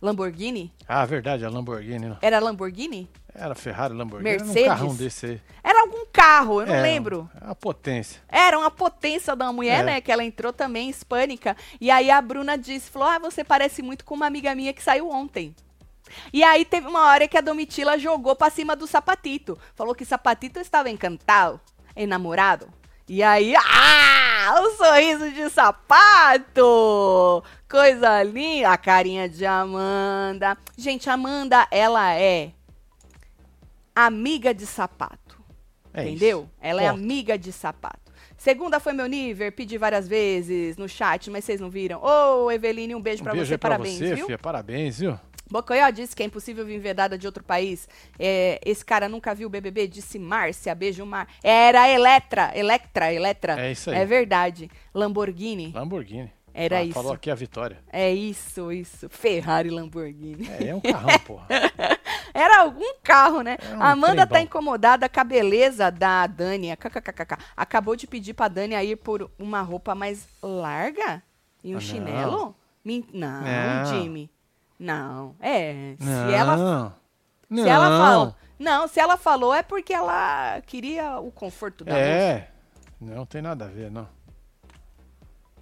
[0.00, 0.72] Lamborghini?
[0.88, 2.06] Ah, verdade, a Lamborghini.
[2.08, 2.16] Não.
[2.22, 3.08] Era Lamborghini?
[3.34, 4.30] Era Ferrari, Lamborghini.
[4.30, 4.56] Mercedes?
[4.56, 5.40] Era um carrão desse aí.
[5.62, 7.30] Era algum carro, eu não É, lembro.
[7.40, 8.20] É a potência.
[8.28, 9.82] Era uma potência da mulher, É.
[9.84, 10.00] né?
[10.00, 11.56] Que ela entrou também hispânica.
[11.80, 14.82] E aí a Bruna disse, falou, ah, você parece muito com uma amiga minha que
[14.82, 15.54] saiu ontem.
[16.32, 19.56] E aí teve uma hora que a Domitila jogou pra cima do Sapatito.
[19.76, 21.60] Falou que Sapatito estava encantado,
[21.94, 22.66] enamorado.
[23.08, 27.42] E aí, ah, o sorriso de sapato!
[27.68, 30.56] Coisa linda, a carinha de Amanda.
[30.76, 32.50] Gente, Amanda, ela é
[33.94, 35.40] amiga de sapato.
[35.92, 36.42] É Entendeu?
[36.42, 36.50] isso.
[36.60, 38.10] Ela é amiga de sapato.
[38.36, 42.00] Segunda foi meu nível, pedi várias vezes no chat, mas vocês não viram.
[42.02, 44.26] Ô, Eveline, um beijo Um pra beijo você, pra parabéns, você, viu?
[44.26, 44.38] filha.
[44.38, 45.18] Parabéns, viu?
[45.50, 47.88] Bocoió disse que é impossível vir vedada de outro país.
[48.18, 51.26] É, esse cara nunca viu o BBB, disse Márcia, beijo Mar.
[51.42, 53.60] Era Eletra, Electra, Eletra.
[53.60, 53.96] É isso aí.
[53.96, 54.70] É verdade.
[54.94, 55.72] Lamborghini.
[55.74, 56.32] Lamborghini.
[56.54, 56.94] Era Ah, isso.
[56.94, 57.78] Falou aqui a vitória.
[57.92, 59.08] É isso, isso.
[59.08, 60.48] Ferrari Lamborghini.
[60.60, 61.46] É, é um carrão, porra.
[63.30, 63.56] Carro, né?
[63.60, 66.76] Era um a Amanda tá incomodada com a beleza da Dani.
[66.76, 67.38] KKKK.
[67.56, 71.22] Acabou de pedir pra Dani ir por uma roupa mais larga?
[71.62, 72.54] E um Ah, chinelo?
[72.84, 73.86] Não, Não.
[73.86, 74.30] Jimmy.
[74.78, 75.36] Não.
[75.38, 76.30] É, se Não.
[76.30, 76.94] ela não.
[77.64, 78.34] Se ela falou.
[78.58, 82.04] Não, se ela falou é porque ela queria o conforto da moça.
[82.04, 82.50] É.
[83.00, 84.08] Não tem nada a ver, não.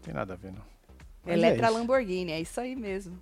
[0.03, 0.63] Tem nada a ver, não.
[1.25, 1.79] Mas Eletra é isso.
[1.79, 3.19] Lamborghini, é isso aí mesmo.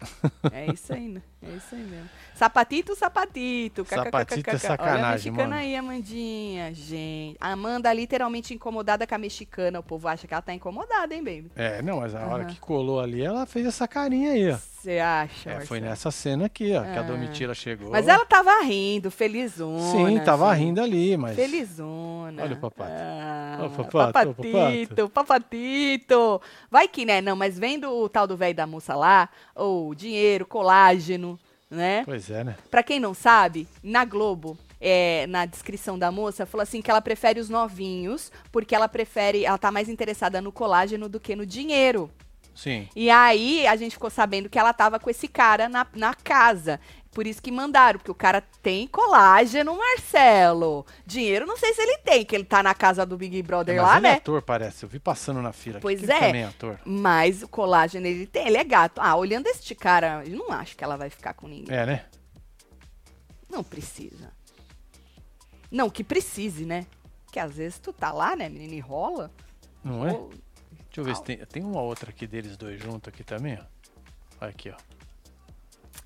[0.52, 1.22] É isso aí, né?
[1.40, 2.08] É isso aí mesmo.
[2.34, 3.84] Sapatito, sapatito.
[3.84, 5.54] Sapatito é sacanagem, Olha a mexicana mano.
[5.60, 6.74] aí, Amandinha.
[6.74, 7.36] Gente.
[7.40, 9.78] A Amanda literalmente incomodada com a mexicana.
[9.78, 11.50] O povo acha que ela tá incomodada, hein, baby?
[11.56, 12.46] É, não, mas a hora Aham.
[12.52, 14.56] que colou ali, ela fez essa carinha aí, ó.
[14.78, 15.50] Você acha?
[15.50, 17.02] É, foi nessa cena aqui, ó, que a Ah.
[17.02, 17.90] Domitila chegou.
[17.90, 19.80] Mas ela tava rindo, felizona.
[20.10, 21.34] Sim, tava rindo ali, mas.
[21.36, 22.42] Felizona.
[22.44, 22.92] Olha o papato.
[22.94, 26.40] Ah, Olha o papato, o papatito, papatito.
[26.70, 27.20] Vai que, né?
[27.20, 31.37] Não, mas vendo o tal do velho da moça lá, ou dinheiro, colágeno,
[31.70, 32.02] né?
[32.04, 32.56] Pois é, né?
[32.70, 37.00] Pra quem não sabe, na Globo, é, na descrição da moça, falou assim que ela
[37.00, 41.44] prefere os novinhos, porque ela prefere, ela tá mais interessada no colágeno do que no
[41.44, 42.10] dinheiro.
[42.58, 42.88] Sim.
[42.96, 46.80] E aí a gente ficou sabendo que ela tava com esse cara na, na casa.
[47.18, 50.86] Por isso que mandaram, porque o cara tem colágeno, Marcelo.
[51.04, 53.84] Dinheiro não sei se ele tem, que ele tá na casa do Big Brother mas
[53.84, 54.16] lá, ele é né?
[54.18, 54.84] ator, parece.
[54.84, 55.78] Eu vi passando na fila.
[55.78, 56.20] aqui, Pois ele é.
[56.20, 56.78] também é ator.
[56.84, 59.00] Mas o colágeno ele tem, ele é gato.
[59.00, 61.76] Ah, olhando este cara, eu não acho que ela vai ficar com ninguém.
[61.76, 62.04] É, né?
[63.50, 64.30] Não precisa.
[65.72, 66.86] Não, que precise, né?
[67.32, 69.28] Que às vezes tu tá lá, né, menina, e rola.
[69.82, 70.12] Não é?
[70.12, 71.36] Ou- Deixa eu ver se tem.
[71.46, 74.46] Tem uma outra aqui deles dois juntos aqui também, ó.
[74.46, 74.76] Aqui, ó.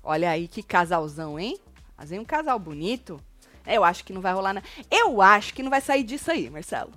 [0.03, 1.57] Olha aí que casalzão, hein?
[1.97, 3.19] Mas vem um casal bonito.
[3.65, 4.61] É, Eu acho que não vai rolar, né?
[4.91, 6.91] Eu acho que não vai sair disso aí, Marcelo.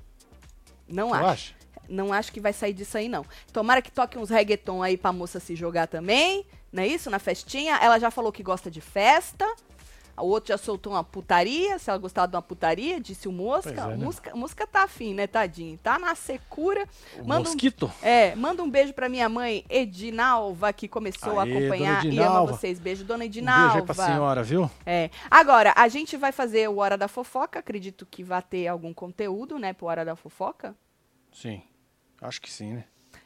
[0.89, 1.27] Não Tu acho.
[1.27, 1.55] acha?
[1.89, 3.25] Não acho que vai sair disso aí, não.
[3.53, 6.45] Tomara que toque uns reggaeton aí pra moça se jogar também.
[6.73, 7.09] Não é isso?
[7.09, 7.77] Na festinha.
[7.77, 9.47] Ela já falou que gosta de festa.
[10.19, 11.79] O outro já soltou uma putaria.
[11.79, 13.71] Se ela gostava de uma putaria, disse o Mosca.
[13.71, 13.97] É, né?
[14.05, 15.77] Mosca, Mosca tá afim, né, tadinho?
[15.79, 16.87] Tá na secura.
[17.19, 17.93] O Manda um- mosquito?
[18.03, 22.47] É, manda um beijo pra minha mãe, Edinalva, que começou Aê, a acompanhar e ama
[22.47, 22.79] vocês.
[22.79, 23.75] Beijo, dona Um Edinalva.
[23.75, 24.71] beijo aí pra senhora, viu?
[24.85, 25.11] É.
[25.31, 27.59] Agora, a gente vai fazer o Hora da Fofoca.
[27.59, 30.75] Acredito que vai ter algum conteúdo, né, pro Hora da Fofoca.
[31.33, 31.62] Sim.
[32.21, 32.85] Acho que sim, né?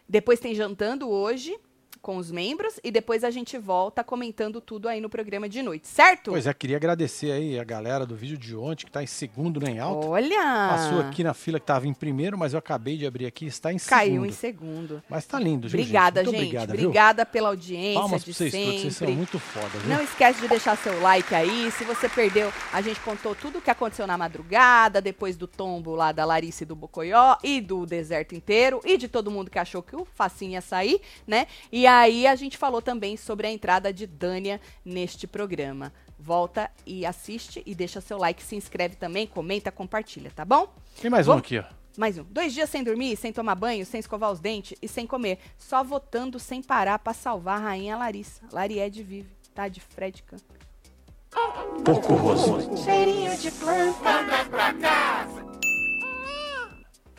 [0.09, 1.57] Depois tem jantando hoje
[2.01, 5.87] com os membros e depois a gente volta comentando tudo aí no programa de noite,
[5.87, 6.31] certo?
[6.31, 9.61] Pois é, queria agradecer aí a galera do vídeo de ontem, que tá em segundo
[9.61, 10.09] nem alto.
[10.09, 10.69] Olha!
[10.71, 13.73] Passou aqui na fila que tava em primeiro, mas eu acabei de abrir aqui, está
[13.73, 14.27] em Caiu segundo.
[14.29, 15.03] em segundo.
[15.09, 16.31] Mas tá lindo, viu, Obrigada, gente?
[16.33, 16.45] gente.
[16.45, 16.73] Obrigada?
[16.75, 18.67] Obrigada pela audiência Palmas de pra vocês sempre.
[18.67, 19.95] todos, vocês são muito foda, viu?
[19.95, 21.71] Não esquece de deixar seu like aí.
[21.73, 25.95] Se você perdeu, a gente contou tudo o que aconteceu na madrugada, depois do tombo
[25.95, 29.59] lá da Larice e do Bocoió e do deserto inteiro e de todo mundo que
[29.59, 31.47] achou que o facinho ia sair, né?
[31.71, 35.93] E aí a gente falou também sobre a entrada de Dânia neste programa.
[36.19, 40.69] Volta e assiste e deixa seu like, se inscreve também, comenta, compartilha, tá bom?
[41.01, 41.65] Tem mais um Vamos- aqui, ó.
[41.97, 42.25] Mais um.
[42.25, 45.39] Dois dias sem dormir, sem tomar banho, sem escovar os dentes e sem comer.
[45.59, 48.43] Só votando sem parar pra salvar a rainha Larissa.
[48.53, 49.67] Lariede vive, tá?
[49.67, 50.23] De Fred.
[51.85, 52.77] Pouco rosto.
[52.85, 54.11] Cheirinho de planta.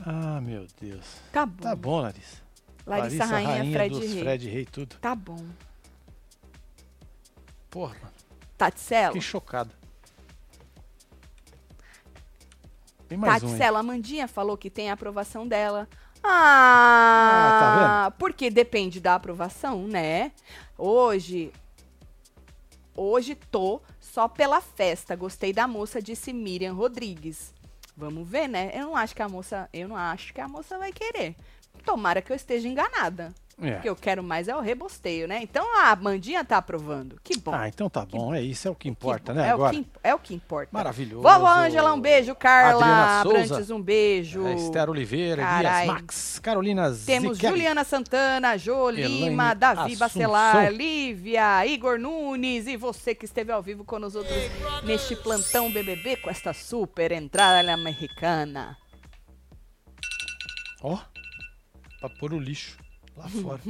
[0.06, 1.06] Ah, meu Deus.
[1.32, 1.62] Tá bom.
[1.64, 2.42] Tá bom, Larissa.
[2.86, 4.22] Larissa, rainha, Fred dos Rei.
[4.24, 4.96] Fred Rei, tudo.
[5.00, 5.46] Tá bom.
[7.70, 8.14] Porra, mano.
[8.58, 9.14] Taticelo.
[9.14, 9.72] Fiquei chocado.
[13.08, 13.48] Tem mais um.
[13.48, 15.88] Taticelo, a Mandinha falou que tem a aprovação dela.
[16.24, 20.32] Ah, Ah, tá porque depende da aprovação, né?
[20.78, 21.52] Hoje,
[22.96, 25.16] hoje tô só pela festa.
[25.16, 27.54] Gostei da moça, disse Miriam Rodrigues.
[27.98, 28.72] Vamos ver, né?
[28.74, 31.36] Eu não acho que a moça, eu não acho que a moça vai querer.
[31.86, 33.34] Tomara que eu esteja enganada.
[33.62, 33.78] É.
[33.78, 35.40] O que eu quero mais é o rebosteio, né?
[35.44, 37.20] Então a Mandinha tá aprovando.
[37.24, 37.54] Que bom.
[37.54, 38.34] Ah, então tá bom.
[38.34, 39.40] É isso, é o que que importa, bom.
[39.40, 39.48] né?
[39.48, 39.76] É Agora.
[39.76, 40.70] O que, é o que importa.
[40.72, 41.22] Maravilhoso.
[41.22, 42.34] Vovó Ângela, um beijo.
[42.34, 43.22] Carla.
[43.22, 44.48] Abrantes, um beijo.
[44.48, 45.84] É, Esther Oliveira, Carai.
[45.84, 47.54] Elias Max, Carolina Temos Ziquelli.
[47.58, 50.00] Juliana Santana, Jô Elaine Lima, Davi Assunção.
[50.00, 54.36] Bacelar, Lívia, Igor Nunes e você que esteve ao vivo com nós outros
[54.84, 58.76] neste plantão BBB com esta super entrada americana.
[60.82, 60.98] Ó,
[62.02, 62.78] pra pôr o lixo
[63.16, 63.62] lá fora.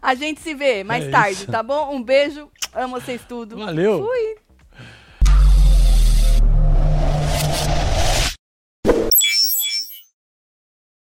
[0.00, 1.50] A gente se vê mais É tarde, isso.
[1.50, 1.94] tá bom?
[1.94, 3.58] Um beijo, amo vocês tudo.
[3.58, 4.06] Valeu.
[4.06, 4.36] Fui.